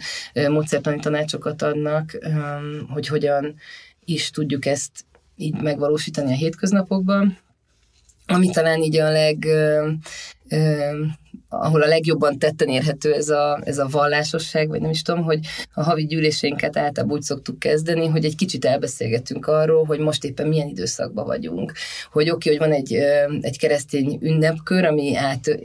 [0.49, 2.19] módszertani tanácsokat adnak,
[2.89, 3.55] hogy hogyan
[4.05, 5.05] is tudjuk ezt
[5.37, 7.39] így megvalósítani a hétköznapokban.
[8.27, 9.47] Ami talán így a leg
[11.52, 15.39] ahol a legjobban tetten érhető ez a, ez a vallásosság, vagy nem is tudom, hogy
[15.74, 20.48] a havi gyűlésénket általában úgy szoktuk kezdeni, hogy egy kicsit elbeszélgetünk arról, hogy most éppen
[20.48, 21.72] milyen időszakban vagyunk.
[22.12, 22.94] Hogy oké, okay, hogy van egy,
[23.40, 25.59] egy keresztény ünnepkör, ami át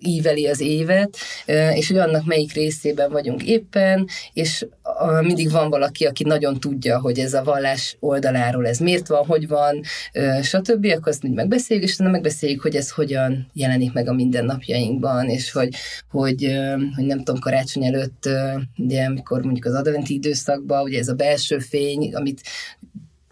[0.00, 1.16] íveli az évet,
[1.74, 4.66] és hogy annak melyik részében vagyunk éppen, és
[5.20, 9.48] mindig van valaki, aki nagyon tudja, hogy ez a vallás oldaláról ez miért van, hogy
[9.48, 9.80] van,
[10.42, 10.84] stb.
[10.84, 15.74] Akkor azt megbeszéljük, és utána megbeszéljük, hogy ez hogyan jelenik meg a mindennapjainkban, és hogy,
[16.10, 16.58] hogy,
[16.94, 18.28] hogy nem tudom, karácsony előtt,
[18.76, 22.40] ugye, amikor mondjuk az adventi időszakban, ugye ez a belső fény, amit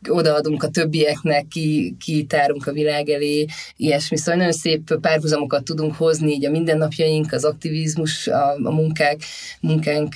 [0.09, 3.47] odaadunk a többieknek, ki, kitárunk a világ elé,
[3.77, 4.16] ilyesmi.
[4.16, 9.20] Szóval nagyon szép párhuzamokat tudunk hozni így a mindennapjaink, az aktivizmus, a, a munkák,
[9.61, 10.15] munkánk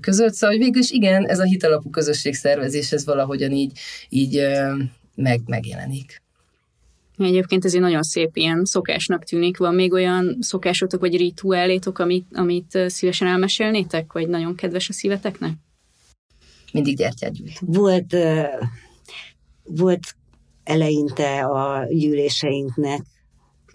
[0.00, 0.32] között.
[0.32, 3.72] Szóval végül is igen, ez a hitalapú közösségszervezés, ez valahogyan így,
[4.08, 4.46] így
[5.14, 6.22] meg, megjelenik.
[7.18, 9.56] Egyébként ez egy nagyon szép ilyen szokásnak tűnik.
[9.56, 15.52] Van még olyan szokásotok vagy rituálétok, amit, amit szívesen elmesélnétek, vagy nagyon kedves a szíveteknek?
[16.72, 17.58] Mindig gyertyát gyújt.
[17.60, 18.16] Volt,
[19.62, 20.16] volt
[20.64, 23.00] eleinte a gyűléseinknek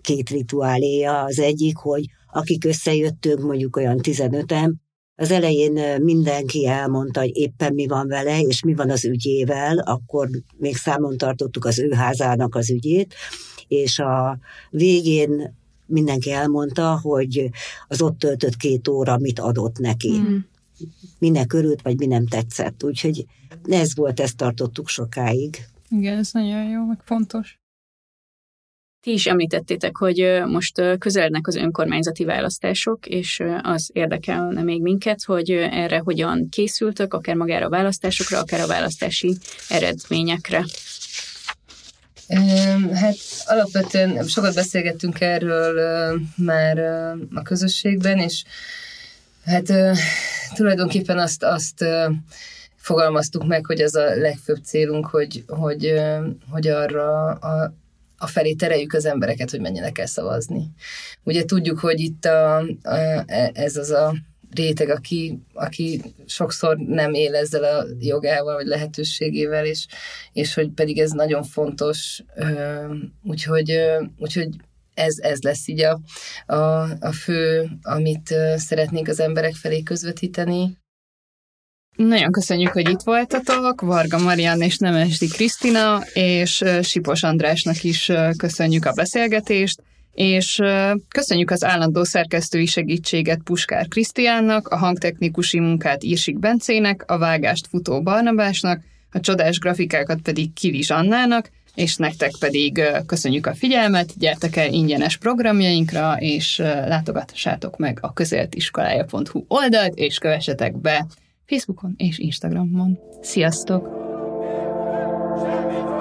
[0.02, 1.24] két rituáléja.
[1.24, 4.74] Az egyik, hogy akik összejöttünk, mondjuk olyan 15-en,
[5.20, 10.30] az elején mindenki elmondta, hogy éppen mi van vele, és mi van az ügyével, akkor
[10.58, 13.14] még számon tartottuk az ő házának az ügyét,
[13.68, 15.56] és a végén
[15.86, 17.50] mindenki elmondta, hogy
[17.88, 20.18] az ott töltött két óra mit adott neki.
[20.18, 20.38] Mm
[21.20, 22.84] minek örült, vagy mi nem tetszett.
[22.84, 23.26] Úgyhogy
[23.64, 25.58] ez volt, ezt tartottuk sokáig.
[25.90, 27.60] Igen, ez nagyon jó, meg fontos.
[29.02, 35.52] Ti is említettétek, hogy most közelednek az önkormányzati választások, és az érdekelne még minket, hogy
[35.52, 39.38] erre hogyan készültök, akár magára a választásokra, akár a választási
[39.70, 40.66] eredményekre.
[42.94, 46.78] Hát alapvetően sokat beszélgettünk erről már
[47.34, 48.44] a közösségben, és
[49.48, 49.74] Hát
[50.54, 51.86] tulajdonképpen azt, azt
[52.76, 55.94] fogalmaztuk meg, hogy az a legfőbb célunk, hogy, hogy,
[56.50, 57.74] hogy arra a,
[58.18, 60.72] a felé tereljük az embereket, hogy menjenek el szavazni.
[61.24, 62.96] Ugye tudjuk, hogy itt a, a,
[63.26, 64.16] e, ez az a
[64.56, 69.86] réteg, aki, aki sokszor nem él ezzel a jogával, vagy lehetőségével, és,
[70.34, 72.24] és hogy pedig ez nagyon fontos,
[73.24, 73.80] úgyhogy,
[74.18, 74.50] úgyhogy
[74.98, 76.00] ez, ez lesz így a,
[76.46, 76.56] a,
[77.00, 80.78] a fő, amit szeretnénk az emberek felé közvetíteni.
[81.96, 88.86] Nagyon köszönjük, hogy itt voltatok, Varga Marian és Nemesdi Krisztina, és Sipos Andrásnak is köszönjük
[88.86, 90.62] a beszélgetést, és
[91.08, 98.02] köszönjük az állandó szerkesztői segítséget Puskár Krisztiánnak, a hangtechnikusi munkát Irsik Bencének, a vágást Futó
[98.02, 104.74] Barnabásnak, a csodás grafikákat pedig Kili Annának, és nektek pedig köszönjük a figyelmet, gyertek el
[104.74, 111.06] ingyenes programjainkra, és látogassátok meg a közéltiskolája.hu oldalt, és kövessetek be
[111.46, 113.00] Facebookon és Instagramon.
[113.22, 113.88] Sziasztok!
[115.42, 115.97] Semmi